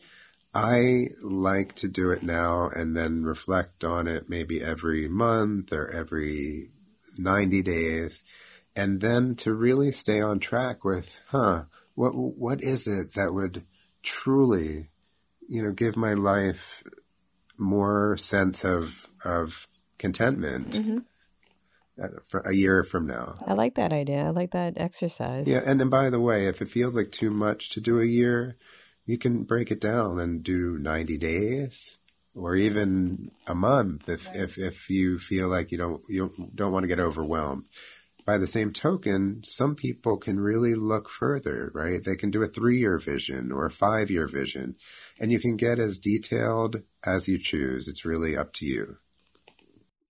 I 0.52 1.08
like 1.22 1.74
to 1.76 1.88
do 1.88 2.10
it 2.10 2.22
now 2.22 2.68
and 2.74 2.96
then 2.96 3.24
reflect 3.24 3.84
on 3.84 4.08
it 4.08 4.30
maybe 4.30 4.62
every 4.62 5.06
month 5.06 5.70
or 5.72 5.88
every 5.90 6.70
90 7.18 7.62
days, 7.62 8.22
and 8.74 9.00
then 9.00 9.34
to 9.36 9.52
really 9.54 9.92
stay 9.92 10.20
on 10.20 10.38
track 10.38 10.84
with, 10.84 11.20
huh, 11.28 11.64
what 11.94 12.14
what 12.14 12.62
is 12.62 12.86
it 12.88 13.14
that 13.14 13.34
would 13.34 13.64
truly, 14.02 14.90
you 15.48 15.62
know, 15.62 15.72
give 15.72 15.96
my 15.96 16.14
life 16.14 16.82
more 17.58 18.16
sense 18.16 18.64
of 18.64 19.08
of 19.24 19.66
contentment 19.98 20.70
mm-hmm. 20.72 20.98
For 22.24 22.40
a 22.40 22.54
year 22.54 22.84
from 22.84 23.06
now. 23.06 23.34
I 23.46 23.54
like 23.54 23.74
that 23.76 23.92
idea. 23.92 24.26
I 24.26 24.30
like 24.30 24.52
that 24.52 24.74
exercise. 24.76 25.48
Yeah, 25.48 25.62
and, 25.64 25.80
then 25.80 25.88
by 25.88 26.10
the 26.10 26.20
way, 26.20 26.46
if 26.46 26.60
it 26.60 26.68
feels 26.68 26.94
like 26.94 27.10
too 27.10 27.30
much 27.30 27.70
to 27.70 27.80
do 27.80 28.00
a 28.00 28.04
year, 28.04 28.56
you 29.06 29.18
can 29.18 29.44
break 29.44 29.70
it 29.70 29.80
down 29.80 30.18
and 30.18 30.42
do 30.42 30.78
90 30.78 31.16
days 31.18 31.98
or 32.34 32.54
even 32.54 33.30
a 33.46 33.54
month 33.54 34.08
if, 34.08 34.28
if, 34.34 34.58
if 34.58 34.90
you 34.90 35.18
feel 35.18 35.48
like 35.48 35.72
you 35.72 35.78
don't 35.78 36.02
you 36.08 36.50
don't 36.54 36.72
want 36.72 36.84
to 36.84 36.88
get 36.88 37.00
overwhelmed. 37.00 37.64
By 38.26 38.38
the 38.38 38.48
same 38.48 38.72
token, 38.72 39.42
some 39.44 39.76
people 39.76 40.16
can 40.16 40.40
really 40.40 40.74
look 40.74 41.08
further, 41.08 41.70
right? 41.72 42.02
They 42.02 42.16
can 42.16 42.32
do 42.32 42.42
a 42.42 42.48
three 42.48 42.80
year 42.80 42.98
vision 42.98 43.52
or 43.52 43.66
a 43.66 43.70
five 43.70 44.10
year 44.10 44.26
vision, 44.26 44.74
and 45.20 45.30
you 45.30 45.38
can 45.38 45.56
get 45.56 45.78
as 45.78 45.96
detailed 45.96 46.82
as 47.04 47.28
you 47.28 47.38
choose. 47.38 47.86
It's 47.88 48.04
really 48.04 48.36
up 48.36 48.52
to 48.54 48.66
you. 48.66 48.98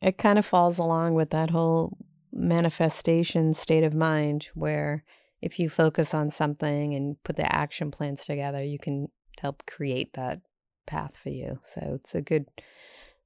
It 0.00 0.18
kind 0.18 0.38
of 0.38 0.46
falls 0.46 0.78
along 0.78 1.14
with 1.14 1.30
that 1.30 1.50
whole 1.50 1.96
manifestation 2.32 3.54
state 3.54 3.82
of 3.82 3.94
mind 3.94 4.48
where 4.54 5.04
if 5.40 5.59
you 5.59 5.68
focus 5.68 6.14
on 6.14 6.30
something 6.30 6.94
and 6.94 7.22
put 7.24 7.37
the 7.37 7.54
action 7.54 7.90
plans 7.90 8.24
together, 8.24 8.62
you 8.62 8.78
can 8.78 9.09
help 9.40 9.64
create 9.66 10.14
that 10.14 10.40
path 10.87 11.16
for 11.16 11.30
you. 11.30 11.59
So 11.74 11.98
it's 12.00 12.14
a 12.14 12.20
good 12.20 12.46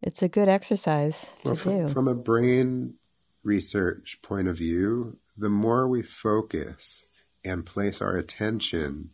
it's 0.03 0.23
a 0.23 0.29
good 0.29 0.49
exercise 0.49 1.31
well, 1.45 1.55
to 1.57 1.61
from, 1.61 1.87
do. 1.87 1.93
From 1.93 2.09
a 2.09 2.15
brain 2.15 2.95
research 3.43 4.19
point 4.23 4.49
of 4.49 4.57
view, 4.57 5.19
the 5.37 5.49
more 5.49 5.89
we 5.89 6.03
focus 6.03 7.05
and 7.45 7.65
place 7.65 8.01
our 8.01 8.17
attention 8.17 9.11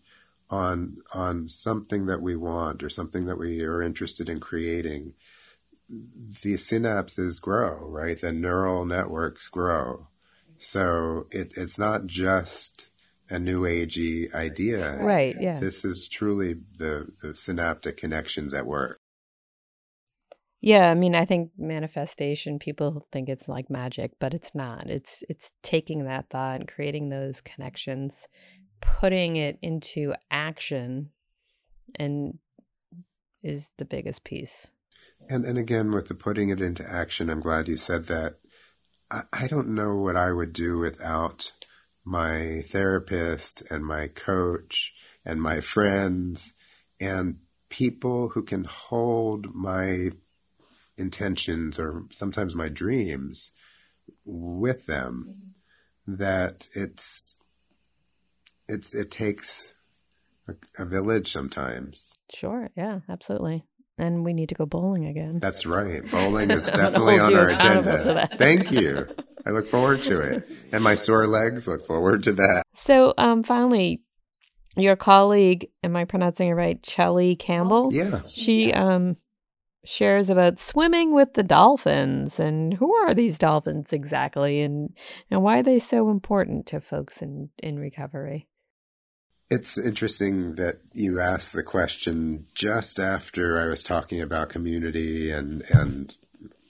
on 0.49 0.99
on 1.13 1.49
something 1.49 2.07
that 2.07 2.23
we 2.23 2.37
want 2.37 2.83
or 2.83 2.89
something 2.89 3.27
that 3.27 3.39
we 3.39 3.63
are 3.63 3.83
interested 3.83 4.29
in 4.29 4.41
creating, 4.41 5.15
the 5.89 6.55
synapses 6.55 7.41
grow, 7.41 7.79
right? 7.87 8.21
The 8.21 8.33
neural 8.33 8.85
networks 8.85 9.49
grow. 9.49 10.09
So 10.59 11.27
it, 11.31 11.53
it's 11.57 11.79
not 11.79 12.07
just 12.07 12.89
a 13.29 13.39
new 13.39 13.63
agey 13.63 14.33
idea. 14.35 14.97
Right, 14.97 15.37
yeah. 15.41 15.59
This 15.59 15.85
is 15.85 16.09
truly 16.09 16.57
the, 16.79 17.09
the 17.23 17.35
synaptic 17.35 17.97
connections 17.97 18.55
at 18.55 18.67
work. 18.67 18.99
Yeah, 20.61 20.91
I 20.91 20.95
mean, 20.95 21.15
I 21.15 21.25
think 21.25 21.51
manifestation 21.59 22.59
people 22.59 23.07
think 23.13 23.29
it's 23.29 23.47
like 23.49 23.71
magic, 23.71 24.13
but 24.19 24.35
it's 24.35 24.55
not. 24.55 24.89
It's 24.89 25.23
it's 25.29 25.53
taking 25.63 26.07
that 26.07 26.31
thought 26.31 26.61
and 26.61 26.69
creating 26.69 27.09
those 27.09 27.41
connections, 27.41 28.27
putting 28.81 29.37
it 29.37 29.59
into 29.63 30.15
action 30.31 31.11
and 31.97 32.39
is 33.43 33.71
the 33.77 33.85
biggest 33.85 34.25
piece. 34.25 34.67
And 35.29 35.45
and 35.45 35.59
again 35.59 35.91
with 35.91 36.07
the 36.07 36.15
putting 36.15 36.51
it 36.51 36.61
into 36.61 36.89
action, 36.89 37.31
I'm 37.31 37.41
glad 37.41 37.69
you 37.69 37.77
said 37.77 38.07
that. 38.07 38.37
I, 39.11 39.23
I 39.33 39.47
don't 39.47 39.75
know 39.75 39.97
what 39.97 40.17
I 40.17 40.33
would 40.33 40.53
do 40.53 40.79
without 40.79 41.53
my 42.05 42.63
therapist 42.69 43.63
and 43.71 43.85
my 43.85 44.07
coach 44.09 44.93
and 45.25 45.43
my 45.43 45.61
friends 45.61 46.53
and 47.01 47.39
people 47.69 48.29
who 48.29 48.43
can 48.43 48.65
hold 48.65 49.55
my 49.55 50.11
intentions 50.97 51.79
or 51.79 52.05
sometimes 52.13 52.55
my 52.55 52.69
dreams 52.69 53.51
with 54.25 54.87
them 54.87 55.27
mm-hmm. 55.29 56.15
that 56.17 56.69
it's 56.75 57.37
it's 58.69 58.95
it 58.95 59.11
takes 59.11 59.75
a, 60.49 60.55
a, 60.79 60.87
village 60.87 61.31
sometimes 61.31 62.13
sure 62.33 62.71
yeah 62.77 63.01
absolutely 63.09 63.65
and 63.99 64.25
we 64.25 64.33
need 64.33 64.49
to 64.49 64.55
go 64.55 64.67
bowling 64.67 65.07
again 65.07 65.39
that's 65.41 65.67
right 65.67 66.09
bowling 66.11 66.51
is 66.51 66.67
definitely 66.67 67.19
on 67.19 67.35
our 67.35 67.49
agenda 67.49 68.29
thank 68.39 68.71
you 68.71 69.07
I 69.47 69.51
look 69.51 69.69
forward 69.69 70.03
to 70.05 70.21
it. 70.21 70.49
And 70.73 70.83
my 70.83 70.97
sore 70.97 71.27
legs 71.27 71.69
look 71.69 71.87
forward 71.87 72.25
to 72.25 72.33
that. 72.33 72.65
So, 72.75 73.15
um, 73.17 73.45
finally, 73.45 74.03
your 74.77 74.97
colleague, 74.97 75.69
am 75.85 75.95
I 75.95 76.05
pronouncing 76.05 76.49
it 76.49 76.55
right? 76.55 76.83
Chellie 76.83 77.39
Campbell? 77.39 77.91
Yeah. 77.93 78.23
She 78.27 78.73
um, 78.73 79.17
shares 79.85 80.29
about 80.29 80.59
swimming 80.59 81.15
with 81.15 81.35
the 81.35 81.45
dolphins 81.45 82.41
and 82.41 82.75
who 82.75 82.93
are 82.97 83.15
these 83.15 83.39
dolphins 83.39 83.93
exactly 83.93 84.61
and, 84.61 84.91
and 85.31 85.43
why 85.43 85.61
are 85.61 85.63
they 85.63 85.79
so 85.79 86.11
important 86.11 86.67
to 86.67 86.81
folks 86.81 87.23
in, 87.23 87.51
in 87.59 87.79
recovery? 87.79 88.49
It's 89.49 89.79
interesting 89.79 90.57
that 90.57 90.81
you 90.93 91.21
asked 91.21 91.53
the 91.53 91.63
question 91.63 92.47
just 92.55 92.99
after 92.99 93.61
I 93.61 93.69
was 93.69 93.85
talking 93.85 94.21
about 94.21 94.49
community 94.49 95.31
and, 95.31 95.63
and 95.71 96.15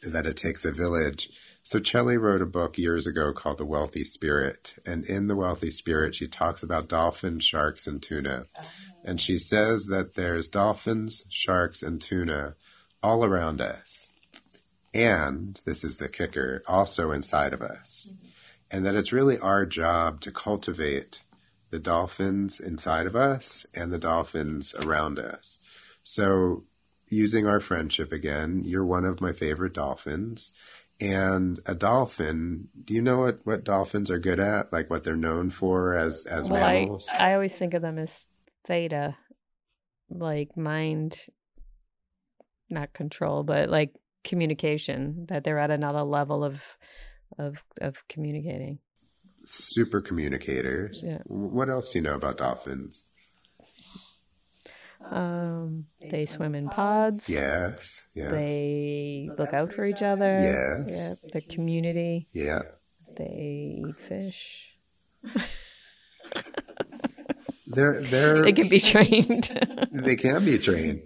that 0.03 0.27
it 0.27 0.37
takes 0.37 0.65
a 0.65 0.73
village. 0.73 1.31
So 1.63 1.81
Chellie 1.81 2.21
wrote 2.21 2.43
a 2.43 2.47
book 2.47 2.79
years 2.79 3.07
ago 3.07 3.33
called 3.33 3.59
The 3.59 3.65
Wealthy 3.65 4.05
Spirit. 4.05 4.75
And 4.85 5.05
in 5.05 5.27
The 5.27 5.35
Wealthy 5.35 5.71
Spirit, 5.71 6.15
she 6.15 6.29
talks 6.29 6.63
about 6.63 6.89
dolphins, 6.89 7.45
sharks, 7.45 7.87
and 7.87 8.03
tuna. 8.03 8.45
Oh. 8.61 8.69
And 9.05 9.21
she 9.21 9.39
says 9.39 9.87
that 9.87 10.15
there's 10.15 10.47
dolphins, 10.47 11.25
sharks, 11.29 11.83
and 11.83 12.01
tuna 12.01 12.57
all 13.03 13.25
around 13.25 13.61
us. 13.61 14.09
And 14.93 15.61
this 15.65 15.83
is 15.83 15.97
the 15.97 16.09
kicker, 16.09 16.63
also 16.69 17.11
inside 17.11 17.53
of 17.53 17.63
us. 17.63 18.11
Mm-hmm. 18.11 18.27
And 18.71 18.87
that 18.87 18.95
it's 18.95 19.13
really 19.13 19.39
our 19.39 19.65
job 19.65 20.21
to 20.21 20.31
cultivate 20.31 21.23
the 21.71 21.79
dolphins 21.79 22.61
inside 22.61 23.07
of 23.07 23.17
us 23.17 23.67
and 23.75 23.93
the 23.93 23.99
dolphins 23.99 24.75
around 24.75 25.19
us. 25.19 25.61
So 26.03 26.65
using 27.09 27.47
our 27.47 27.61
friendship 27.61 28.13
again, 28.13 28.63
you're 28.65 28.85
one 28.85 29.05
of 29.05 29.21
my 29.21 29.33
favorite 29.33 29.73
dolphins 29.73 30.53
and 31.01 31.61
a 31.67 31.75
dolphin. 31.75 32.69
Do 32.85 32.95
you 32.95 33.03
know 33.03 33.19
what, 33.19 33.41
what 33.45 33.65
dolphins 33.65 34.11
are 34.11 34.19
good 34.19 34.41
at? 34.41 34.73
Like 34.73 34.91
what 34.91 35.05
they're 35.05 35.17
known 35.17 35.51
for 35.51 35.95
as 35.95 36.27
as 36.27 36.49
well, 36.49 36.61
mammals? 36.61 37.09
I, 37.13 37.31
I 37.31 37.35
always 37.35 37.55
think 37.55 37.75
of 37.75 37.83
them 37.83 37.99
as 37.99 38.27
theta, 38.67 39.17
like 40.09 40.57
mind, 40.57 41.19
not 42.71 42.93
control, 42.93 43.43
but 43.43 43.69
like 43.69 43.95
communication. 44.25 45.27
That 45.29 45.45
they're 45.45 45.59
at 45.59 45.71
another 45.71 46.03
level 46.03 46.45
of 46.45 46.61
of 47.39 47.63
of 47.81 47.97
communicating. 48.09 48.79
Super 49.47 50.01
communicators. 50.01 51.01
Yeah. 51.03 51.19
What 51.27 51.71
else 51.71 51.93
do 51.93 51.99
you 51.99 52.03
know 52.03 52.15
about 52.15 52.39
dolphins? 52.39 53.05
Um, 55.11 55.87
they 56.01 56.27
swim 56.27 56.55
in 56.55 56.69
pods. 56.69 57.29
Yes. 57.29 58.03
Yes. 58.15 58.33
They 58.33 59.31
look 59.39 59.53
out 59.53 59.73
for 59.73 59.85
each 59.85 60.03
other. 60.03 60.35
Yes. 60.35 60.85
Yeah. 60.89 61.15
The 61.33 61.41
community. 61.41 62.29
Yeah. 62.33 62.63
They 63.17 63.83
eat 63.87 64.01
fish. 64.09 64.75
they're 67.67 68.03
they're 68.03 68.43
they 68.43 68.53
can 68.53 68.69
be 68.69 68.81
trained. 68.81 69.89
they 69.93 70.17
can 70.17 70.45
be 70.45 70.59
trained. 70.59 71.03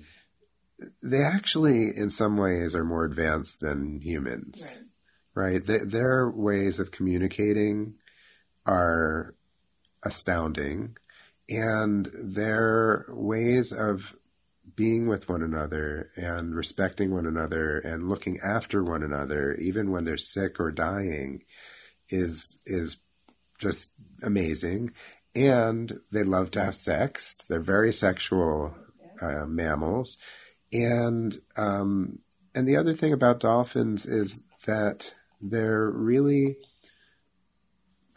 They 1.03 1.23
actually, 1.23 1.91
in 1.95 2.11
some 2.11 2.37
ways, 2.37 2.75
are 2.75 2.85
more 2.85 3.05
advanced 3.05 3.61
than 3.61 4.01
humans. 4.03 4.63
Right. 5.35 5.53
right? 5.53 5.67
They, 5.67 5.79
their 5.79 6.31
ways 6.31 6.79
of 6.79 6.91
communicating 6.91 7.95
are 8.67 9.35
astounding 10.03 10.97
and 11.51 12.09
their 12.15 13.07
ways 13.09 13.73
of 13.73 14.15
being 14.77 15.09
with 15.09 15.29
one 15.29 15.43
another 15.43 16.11
and 16.17 16.55
respecting 16.55 17.13
one 17.13 17.27
another 17.27 17.79
and 17.81 18.09
looking 18.09 18.39
after 18.41 18.85
one 18.85 19.03
another, 19.03 19.55
even 19.55 19.91
when 19.91 20.05
they're 20.05 20.17
sick 20.17 20.61
or 20.61 20.71
dying, 20.71 21.43
is 22.09 22.57
is 22.65 22.97
just 23.59 23.91
amazing. 24.23 24.93
And 25.35 26.01
they 26.11 26.25
love 26.25 26.51
to 26.53 26.65
have 26.65 26.75
sex. 26.77 27.45
They're 27.49 27.61
very 27.61 27.93
sexual 27.93 28.75
uh, 29.21 29.45
mammals, 29.47 30.17
and 30.73 31.39
um, 31.57 32.21
and 32.55 32.67
the 32.67 32.77
other 32.77 32.95
thing 32.95 33.13
about 33.13 33.41
dolphins 33.41 34.07
is 34.07 34.41
that 34.67 35.15
they're 35.41 35.91
really 35.91 36.57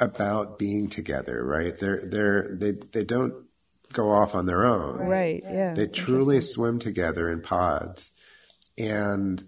about 0.04 0.60
being 0.60 0.89
together, 0.89 1.44
right? 1.44 1.78
They're 1.78 2.06
they're 2.06 2.56
they 2.56 2.74
they 2.92 3.04
don't 3.04 3.34
go 3.92 4.12
off 4.12 4.36
on 4.36 4.46
their 4.46 4.66
own. 4.66 4.98
Right, 4.98 5.44
yeah. 5.44 5.74
They 5.74 5.88
truly 5.88 6.42
swim 6.42 6.80
together 6.80 7.30
in 7.30 7.42
pods. 7.42 8.10
And 8.78 9.44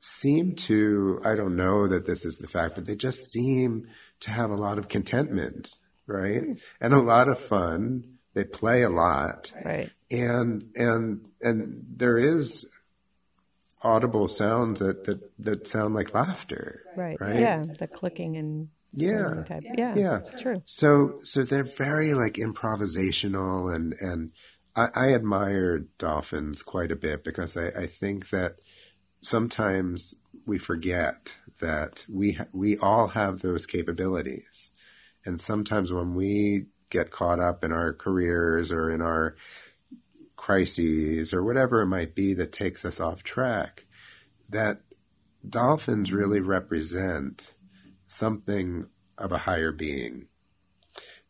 seem 0.00 0.54
to, 0.54 1.20
I 1.24 1.34
don't 1.34 1.56
know 1.56 1.88
that 1.88 2.06
this 2.06 2.24
is 2.24 2.36
the 2.36 2.46
fact, 2.46 2.74
but 2.74 2.84
they 2.84 2.94
just 2.94 3.30
seem 3.32 3.88
to 4.20 4.30
have 4.30 4.50
a 4.50 4.54
lot 4.54 4.78
of 4.78 4.88
contentment, 4.88 5.74
right? 6.06 6.42
Hmm. 6.42 6.52
And 6.80 6.94
a 6.94 7.00
lot 7.00 7.28
of 7.28 7.38
fun. 7.38 8.18
They 8.34 8.44
play 8.44 8.82
a 8.82 8.90
lot. 8.90 9.50
Right. 9.64 9.90
And, 10.10 10.70
and, 10.76 11.26
and 11.40 11.86
there 11.96 12.18
is 12.18 12.68
audible 13.82 14.28
sounds 14.28 14.80
that, 14.80 15.04
that, 15.04 15.20
that 15.38 15.68
sound 15.68 15.94
like 15.94 16.12
laughter. 16.12 16.82
Right. 16.96 17.18
Right. 17.18 17.40
Yeah. 17.40 17.64
The 17.78 17.86
clicking 17.86 18.36
and 18.36 18.68
Yeah. 18.92 19.24
screaming 19.24 19.44
type. 19.44 19.62
Yeah. 19.76 19.94
Yeah. 19.94 20.18
True. 20.40 20.62
So, 20.64 21.20
so 21.22 21.42
they're 21.42 21.64
very 21.64 22.14
like 22.14 22.34
improvisational 22.34 23.74
and, 23.74 23.94
and 24.00 24.32
I, 24.74 24.88
I 24.94 25.14
admire 25.14 25.80
dolphins 25.98 26.62
quite 26.62 26.92
a 26.92 26.96
bit 26.96 27.24
because 27.24 27.56
I, 27.56 27.68
I 27.68 27.86
think 27.86 28.30
that 28.30 28.56
sometimes 29.20 30.14
we 30.46 30.58
forget 30.58 31.32
that 31.60 32.04
we, 32.08 32.32
ha- 32.32 32.46
we 32.52 32.76
all 32.78 33.08
have 33.08 33.40
those 33.40 33.66
capabilities. 33.66 34.70
And 35.24 35.40
sometimes 35.40 35.92
when 35.92 36.14
we 36.14 36.66
get 36.90 37.10
caught 37.10 37.40
up 37.40 37.64
in 37.64 37.72
our 37.72 37.92
careers 37.92 38.70
or 38.70 38.90
in 38.90 39.02
our 39.02 39.34
crises 40.36 41.32
or 41.32 41.42
whatever 41.42 41.80
it 41.82 41.86
might 41.86 42.14
be 42.14 42.34
that 42.34 42.52
takes 42.52 42.84
us 42.84 43.00
off 43.00 43.22
track, 43.22 43.86
that 44.50 44.82
dolphins 45.48 46.12
really 46.12 46.40
represent 46.40 47.54
something 48.06 48.86
of 49.18 49.32
a 49.32 49.38
higher 49.38 49.72
being. 49.72 50.26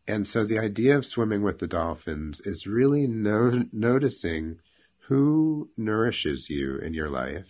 And 0.08 0.26
so 0.26 0.44
the 0.44 0.58
idea 0.58 0.96
of 0.96 1.06
swimming 1.06 1.42
with 1.42 1.58
the 1.58 1.66
dolphins 1.66 2.40
is 2.40 2.66
really 2.66 3.06
no- 3.06 3.64
noticing 3.72 4.60
who 5.08 5.70
nourishes 5.76 6.48
you 6.48 6.78
in 6.78 6.94
your 6.94 7.08
life 7.08 7.46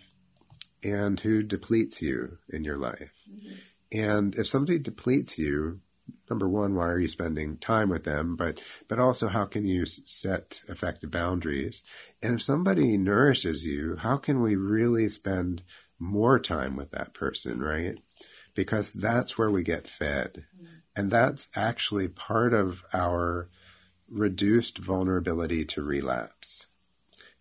and 0.83 1.19
who 1.19 1.43
depletes 1.43 2.01
you 2.01 2.37
in 2.49 2.63
your 2.63 2.77
life. 2.77 3.13
Mm-hmm. 3.29 3.55
And 3.91 4.35
if 4.35 4.47
somebody 4.47 4.79
depletes 4.79 5.37
you, 5.37 5.81
number 6.29 6.47
one, 6.47 6.75
why 6.75 6.87
are 6.87 6.99
you 6.99 7.07
spending 7.07 7.57
time 7.57 7.89
with 7.89 8.03
them? 8.03 8.35
But 8.35 8.59
but 8.87 8.99
also, 8.99 9.27
how 9.27 9.45
can 9.45 9.65
you 9.65 9.85
set 9.85 10.61
effective 10.67 11.11
boundaries? 11.11 11.83
And 12.21 12.35
if 12.35 12.41
somebody 12.41 12.97
nourishes 12.97 13.65
you, 13.65 13.95
how 13.97 14.17
can 14.17 14.41
we 14.41 14.55
really 14.55 15.09
spend 15.09 15.63
more 15.99 16.39
time 16.39 16.75
with 16.75 16.91
that 16.91 17.13
person, 17.13 17.59
right? 17.59 17.97
Because 18.57 18.91
that's 18.91 19.37
where 19.37 19.51
we 19.51 19.61
get 19.61 19.87
fed, 19.87 20.45
and 20.95 21.11
that's 21.11 21.47
actually 21.55 22.07
part 22.07 22.55
of 22.55 22.83
our 22.91 23.49
reduced 24.09 24.79
vulnerability 24.79 25.63
to 25.65 25.83
relapse. 25.83 26.65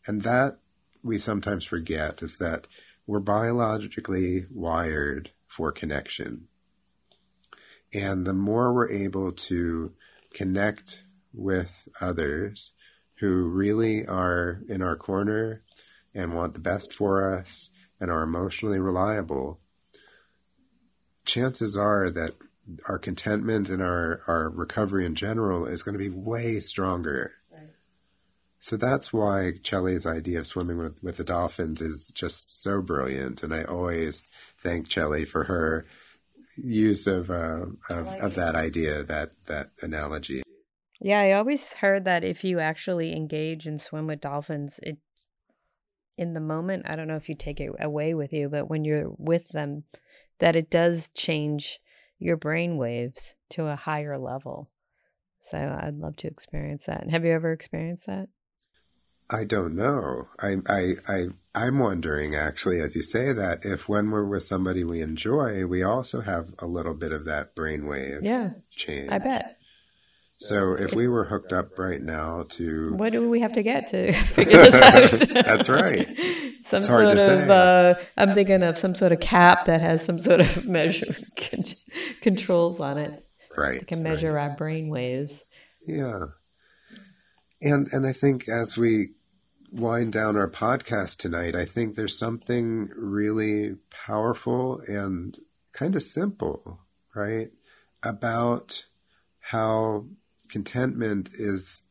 And 0.06 0.22
that 0.22 0.58
we 1.02 1.16
sometimes 1.16 1.64
forget 1.64 2.22
is 2.22 2.36
that 2.36 2.66
we're 3.06 3.20
biologically 3.20 4.44
wired 4.50 5.30
for 5.46 5.72
connection. 5.72 6.48
And 7.94 8.26
the 8.26 8.34
more 8.34 8.74
we're 8.74 8.90
able 8.90 9.32
to 9.32 9.94
connect 10.34 11.02
with 11.32 11.88
others 11.98 12.72
who 13.20 13.48
really 13.48 14.04
are 14.06 14.60
in 14.68 14.82
our 14.82 14.96
corner 14.96 15.62
and 16.14 16.34
want 16.34 16.52
the 16.52 16.60
best 16.60 16.92
for 16.92 17.34
us 17.38 17.70
and 18.00 18.10
are 18.10 18.22
emotionally 18.22 18.80
reliable, 18.80 19.60
chances 21.26 21.76
are 21.76 22.10
that 22.10 22.32
our 22.88 22.98
contentment 22.98 23.68
and 23.68 23.82
our, 23.82 24.22
our 24.26 24.48
recovery 24.48 25.06
in 25.06 25.14
general 25.14 25.66
is 25.66 25.82
going 25.82 25.92
to 25.92 25.98
be 25.98 26.10
way 26.10 26.58
stronger. 26.60 27.32
So 28.58 28.76
that's 28.76 29.12
why 29.12 29.52
Chellie's 29.62 30.06
idea 30.06 30.40
of 30.40 30.46
swimming 30.48 30.78
with, 30.78 31.00
with 31.00 31.18
the 31.18 31.24
dolphins 31.24 31.80
is 31.80 32.08
just 32.08 32.62
so 32.64 32.80
brilliant. 32.80 33.44
And 33.44 33.54
I 33.54 33.62
always 33.62 34.24
thank 34.58 34.88
Chelly 34.88 35.24
for 35.24 35.44
her 35.44 35.86
use 36.56 37.06
of 37.06 37.30
uh, 37.30 37.66
of, 37.88 38.08
of 38.08 38.34
that 38.34 38.56
idea, 38.56 39.04
that 39.04 39.32
that 39.46 39.70
analogy. 39.82 40.42
Yeah, 41.00 41.20
I 41.20 41.32
always 41.32 41.74
heard 41.74 42.06
that 42.06 42.24
if 42.24 42.42
you 42.42 42.58
actually 42.58 43.14
engage 43.14 43.66
and 43.66 43.80
swim 43.80 44.08
with 44.08 44.20
dolphins, 44.20 44.80
it 44.82 44.98
in 46.18 46.32
the 46.32 46.40
moment, 46.40 46.86
I 46.88 46.96
don't 46.96 47.06
know 47.06 47.16
if 47.16 47.28
you 47.28 47.34
take 47.34 47.60
it 47.60 47.70
away 47.78 48.14
with 48.14 48.32
you, 48.32 48.48
but 48.48 48.68
when 48.68 48.84
you're 48.84 49.10
with 49.18 49.46
them, 49.48 49.84
that 50.38 50.56
it 50.56 50.70
does 50.70 51.10
change 51.14 51.80
your 52.18 52.36
brain 52.36 52.76
waves 52.76 53.34
to 53.50 53.66
a 53.66 53.76
higher 53.76 54.18
level. 54.18 54.70
So 55.40 55.78
I'd 55.80 55.98
love 55.98 56.16
to 56.18 56.26
experience 56.28 56.86
that. 56.86 57.08
Have 57.08 57.24
you 57.24 57.32
ever 57.32 57.52
experienced 57.52 58.06
that? 58.06 58.28
I 59.28 59.44
don't 59.44 59.74
know. 59.74 60.28
I, 60.38 60.56
I, 60.68 60.94
I, 61.08 61.26
I'm 61.54 61.78
wondering 61.78 62.34
actually, 62.34 62.80
as 62.80 62.94
you 62.94 63.02
say 63.02 63.32
that, 63.32 63.64
if 63.64 63.88
when 63.88 64.10
we're 64.10 64.24
with 64.24 64.44
somebody 64.44 64.84
we 64.84 65.00
enjoy, 65.00 65.66
we 65.66 65.82
also 65.82 66.20
have 66.20 66.54
a 66.58 66.66
little 66.66 66.94
bit 66.94 67.12
of 67.12 67.24
that 67.24 67.56
brainwave 67.56 68.20
Yeah, 68.22 68.50
change. 68.70 69.10
I 69.10 69.18
bet. 69.18 69.55
So 70.38 70.74
if 70.74 70.94
we 70.94 71.08
were 71.08 71.24
hooked 71.24 71.52
up 71.52 71.78
right 71.78 72.00
now 72.02 72.44
to, 72.50 72.92
What 72.94 73.12
do 73.12 73.28
we 73.28 73.40
have 73.40 73.54
to 73.54 73.62
get 73.62 73.86
to 73.88 74.12
figure 74.34 74.58
this 74.58 74.74
out? 74.74 75.28
That's 75.46 75.68
right. 75.68 76.06
some 76.62 76.78
It's 76.78 76.86
hard 76.86 77.06
sort 77.06 77.16
to 77.16 77.40
of 77.42 77.46
say. 77.46 77.48
uh, 77.48 77.94
i'm 78.18 78.34
thinking 78.34 78.62
of 78.62 78.76
some 78.76 78.94
sort 78.94 79.12
of 79.12 79.20
cap 79.20 79.64
that 79.66 79.80
has 79.80 80.04
some 80.04 80.20
sort 80.20 80.40
of 80.40 80.66
measure 80.66 81.14
con- 81.36 81.64
controls 82.20 82.80
on 82.80 82.98
it 82.98 83.24
right, 83.56 83.80
it 83.82 83.86
can 83.86 84.02
measure 84.02 84.38
our 84.38 84.50
brain 84.56 84.88
waves 84.88 85.44
Yeah. 85.86 86.26
And 87.62 87.88
and 87.92 88.06
I 88.06 88.12
think 88.12 88.48
as 88.48 88.76
we 88.76 89.12
wind 89.72 90.12
down 90.12 90.36
our 90.36 90.50
podcast 90.50 91.16
tonight, 91.18 91.56
I 91.56 91.64
think 91.64 91.94
there's 91.96 92.18
something 92.18 92.90
really 92.96 93.76
powerful 93.90 94.80
and 94.86 95.38
kind 95.72 95.96
of 95.96 96.02
simple, 96.02 96.80
right? 97.14 97.48
About 98.02 98.84
how 99.40 100.06
contentment 100.56 101.28
is 101.34 101.82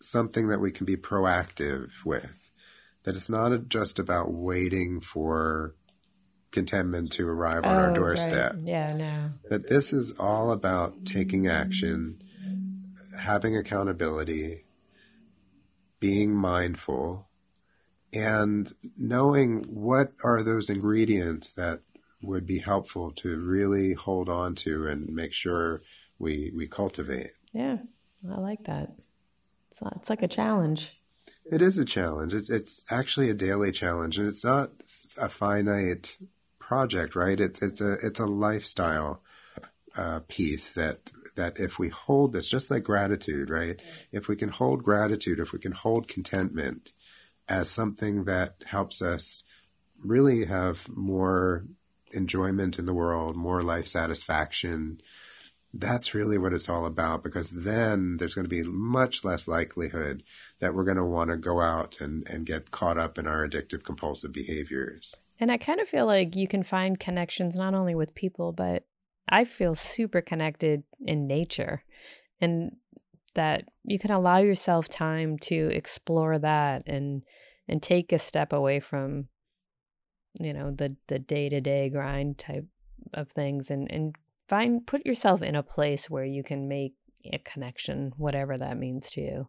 something 0.00 0.48
that 0.48 0.58
we 0.60 0.72
can 0.72 0.86
be 0.86 0.96
proactive 0.96 1.90
with. 2.02 2.50
That 3.04 3.14
it's 3.14 3.28
not 3.28 3.68
just 3.68 3.98
about 3.98 4.32
waiting 4.32 5.00
for 5.00 5.74
contentment 6.50 7.12
to 7.12 7.28
arrive 7.28 7.64
on 7.66 7.76
Oh, 7.76 7.80
our 7.82 7.86
right. 7.88 7.94
doorstep 7.94 8.56
yeah 8.64 8.88
no 8.96 9.30
that 9.50 9.68
this 9.68 9.92
is 9.92 10.12
all 10.18 10.50
about 10.50 11.04
taking 11.04 11.46
action, 11.46 12.22
having 13.18 13.54
accountability, 13.54 14.64
being 16.00 16.34
mindful, 16.34 17.28
and 18.14 18.72
knowing 18.96 19.64
what 19.68 20.12
are 20.24 20.42
those 20.42 20.70
ingredients 20.70 21.52
that 21.52 21.80
would 22.22 22.46
be 22.46 22.58
helpful 22.60 23.12
to 23.12 23.38
really 23.38 23.92
hold 23.92 24.30
on 24.30 24.54
to 24.54 24.86
and 24.86 25.06
make 25.14 25.34
sure 25.34 25.82
we 26.18 26.50
we 26.56 26.66
cultivate. 26.66 27.32
yeah 27.52 27.76
i 28.30 28.38
like 28.38 28.64
that 28.64 28.92
it's, 29.70 29.82
not, 29.82 29.96
it's 29.96 30.10
like 30.10 30.22
a 30.22 30.28
challenge 30.28 31.00
It 31.44 31.62
is 31.62 31.78
a 31.78 31.84
challenge. 31.84 32.34
It's 32.34 32.50
it's 32.50 32.84
actually 32.90 33.30
a 33.30 33.34
daily 33.34 33.72
challenge, 33.72 34.18
and 34.18 34.28
it's 34.28 34.44
not 34.44 34.70
a 35.16 35.28
finite 35.28 36.16
project, 36.58 37.14
right? 37.14 37.38
It's 37.38 37.62
it's 37.62 37.80
a 37.80 37.92
it's 37.94 38.20
a 38.20 38.26
lifestyle 38.26 39.22
uh, 39.96 40.20
piece 40.28 40.72
that 40.72 41.10
that 41.36 41.58
if 41.60 41.78
we 41.78 41.88
hold 41.88 42.32
this, 42.32 42.48
just 42.48 42.70
like 42.70 42.82
gratitude, 42.84 43.50
right? 43.50 43.80
If 44.12 44.28
we 44.28 44.36
can 44.36 44.48
hold 44.48 44.82
gratitude, 44.82 45.38
if 45.40 45.52
we 45.52 45.58
can 45.58 45.72
hold 45.72 46.08
contentment 46.08 46.92
as 47.48 47.70
something 47.70 48.24
that 48.24 48.64
helps 48.66 49.00
us 49.00 49.44
really 50.02 50.44
have 50.46 50.88
more 50.88 51.64
enjoyment 52.12 52.78
in 52.78 52.86
the 52.86 52.94
world, 52.94 53.36
more 53.36 53.62
life 53.62 53.86
satisfaction, 53.86 55.00
that's 55.78 56.14
really 56.14 56.38
what 56.38 56.52
it's 56.52 56.68
all 56.68 56.86
about 56.86 57.22
because 57.22 57.50
then 57.50 58.16
there's 58.16 58.34
going 58.34 58.44
to 58.44 58.48
be 58.48 58.62
much 58.62 59.24
less 59.24 59.48
likelihood 59.48 60.22
that 60.60 60.74
we're 60.74 60.84
going 60.84 60.96
to 60.96 61.04
want 61.04 61.30
to 61.30 61.36
go 61.36 61.60
out 61.60 62.00
and, 62.00 62.26
and 62.28 62.46
get 62.46 62.70
caught 62.70 62.98
up 62.98 63.18
in 63.18 63.26
our 63.26 63.46
addictive 63.46 63.82
compulsive 63.84 64.32
behaviors. 64.32 65.14
and 65.38 65.50
i 65.50 65.56
kind 65.56 65.80
of 65.80 65.88
feel 65.88 66.06
like 66.06 66.36
you 66.36 66.48
can 66.48 66.62
find 66.62 67.00
connections 67.00 67.54
not 67.56 67.74
only 67.74 67.94
with 67.94 68.14
people 68.14 68.52
but 68.52 68.84
i 69.28 69.44
feel 69.44 69.74
super 69.74 70.20
connected 70.20 70.82
in 71.04 71.26
nature 71.26 71.82
and 72.40 72.72
that 73.34 73.64
you 73.84 73.98
can 73.98 74.10
allow 74.10 74.38
yourself 74.38 74.88
time 74.88 75.38
to 75.38 75.70
explore 75.72 76.38
that 76.38 76.82
and 76.86 77.22
and 77.68 77.82
take 77.82 78.12
a 78.12 78.18
step 78.18 78.52
away 78.52 78.80
from 78.80 79.28
you 80.40 80.52
know 80.52 80.70
the 80.70 80.96
the 81.08 81.18
day-to-day 81.18 81.88
grind 81.88 82.38
type 82.38 82.66
of 83.14 83.28
things 83.30 83.70
and 83.70 83.90
and 83.90 84.16
find 84.48 84.86
put 84.86 85.04
yourself 85.06 85.42
in 85.42 85.56
a 85.56 85.62
place 85.62 86.08
where 86.08 86.24
you 86.24 86.42
can 86.42 86.68
make 86.68 86.94
a 87.32 87.38
connection 87.38 88.12
whatever 88.16 88.56
that 88.56 88.78
means 88.78 89.10
to 89.10 89.20
you 89.20 89.48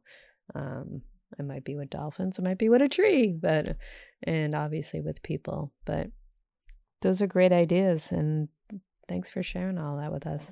um 0.55 1.01
it 1.37 1.43
might 1.43 1.63
be 1.63 1.75
with 1.75 1.89
dolphins 1.89 2.39
it 2.39 2.43
might 2.43 2.57
be 2.57 2.69
with 2.69 2.81
a 2.81 2.89
tree 2.89 3.31
but 3.39 3.77
and 4.23 4.55
obviously 4.55 5.01
with 5.01 5.21
people 5.21 5.71
but 5.85 6.07
those 7.01 7.21
are 7.21 7.27
great 7.27 7.51
ideas 7.51 8.11
and 8.11 8.47
thanks 9.07 9.29
for 9.29 9.43
sharing 9.43 9.77
all 9.77 9.97
that 9.97 10.11
with 10.11 10.25
us 10.25 10.51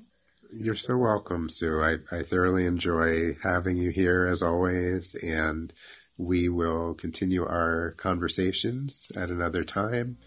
You're 0.53 0.75
so 0.75 0.95
welcome, 0.95 1.49
Sue. 1.49 1.81
I, 1.81 1.97
I 2.15 2.21
thoroughly 2.23 2.65
enjoy 2.65 3.35
having 3.41 3.77
you 3.77 3.89
here 3.89 4.27
as 4.27 4.41
always, 4.43 5.15
and 5.15 5.73
we 6.17 6.49
will 6.49 6.93
continue 6.93 7.43
our 7.43 7.95
conversations 7.97 9.07
at 9.15 9.29
another 9.31 9.63
time. 9.63 10.17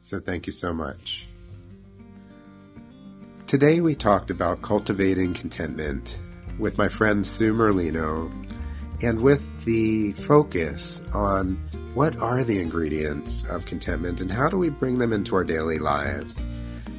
So 0.00 0.20
thank 0.20 0.46
you 0.46 0.52
so 0.52 0.72
much. 0.72 1.26
Today 3.46 3.82
we 3.82 3.94
talked 3.94 4.30
about 4.30 4.62
cultivating 4.62 5.34
contentment 5.34 6.18
with 6.58 6.78
my 6.78 6.88
friend 6.88 7.26
Sue 7.26 7.52
Merlino 7.52 8.32
and 9.02 9.20
with 9.20 9.64
the 9.66 10.12
focus 10.12 11.02
on 11.12 11.56
what 11.92 12.16
are 12.16 12.42
the 12.42 12.58
ingredients 12.58 13.44
of 13.44 13.66
contentment 13.66 14.22
and 14.22 14.32
how 14.32 14.48
do 14.48 14.56
we 14.56 14.70
bring 14.70 14.96
them 14.96 15.12
into 15.12 15.36
our 15.36 15.44
daily 15.44 15.78
lives. 15.78 16.42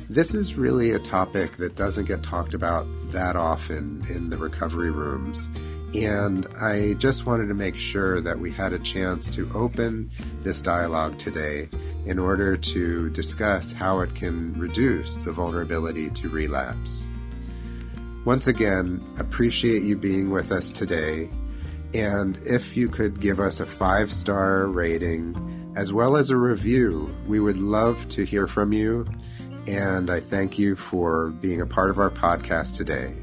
This 0.08 0.36
is 0.36 0.54
really 0.54 0.92
a 0.92 1.00
topic 1.00 1.58
that 1.58 1.76
doesn't 1.76 2.06
get 2.06 2.22
talked 2.22 2.54
about 2.54 2.86
that 3.12 3.36
often 3.36 4.06
in 4.08 4.30
the 4.30 4.38
recovery 4.38 4.92
rooms. 4.92 5.50
And 6.04 6.46
I 6.60 6.94
just 6.96 7.26
wanted 7.26 7.48
to 7.48 7.54
make 7.54 7.78
sure 7.78 8.20
that 8.20 8.40
we 8.40 8.52
had 8.52 8.74
a 8.74 8.80
chance 8.80 9.28
to 9.30 9.50
open 9.54 10.12
this 10.42 10.62
dialogue 10.62 11.18
today 11.18 11.70
in 12.06 12.20
order 12.20 12.58
to 12.58 13.10
discuss 13.12 13.72
how 13.72 14.02
it 14.02 14.14
can 14.14 14.60
reduce 14.60 15.16
the 15.18 15.32
vulnerability 15.32 16.10
to 16.10 16.30
relapse. 16.30 17.02
Once 18.26 18.48
again, 18.48 19.04
appreciate 19.20 19.84
you 19.84 19.96
being 19.96 20.32
with 20.32 20.52
us 20.52 20.70
today. 20.70 21.30
And 21.94 22.38
if 22.46 22.76
you 22.76 22.90
could 22.90 23.22
give 23.22 23.40
us 23.40 23.60
a 23.60 23.66
five 23.66 24.12
star 24.12 24.66
rating 24.66 25.74
as 25.78 25.94
well 25.94 26.18
as 26.18 26.30
a 26.30 26.38
review, 26.38 27.14
we 27.28 27.40
would 27.40 27.58
love 27.58 28.10
to 28.10 28.26
hear 28.26 28.48
from 28.48 28.74
you. 28.74 29.06
And 29.68 30.10
I 30.10 30.20
thank 30.20 30.60
you 30.60 30.76
for 30.76 31.30
being 31.30 31.62
a 31.62 31.66
part 31.66 31.90
of 31.90 32.00
our 32.00 32.10
podcast 32.10 32.76
today. 32.76 33.14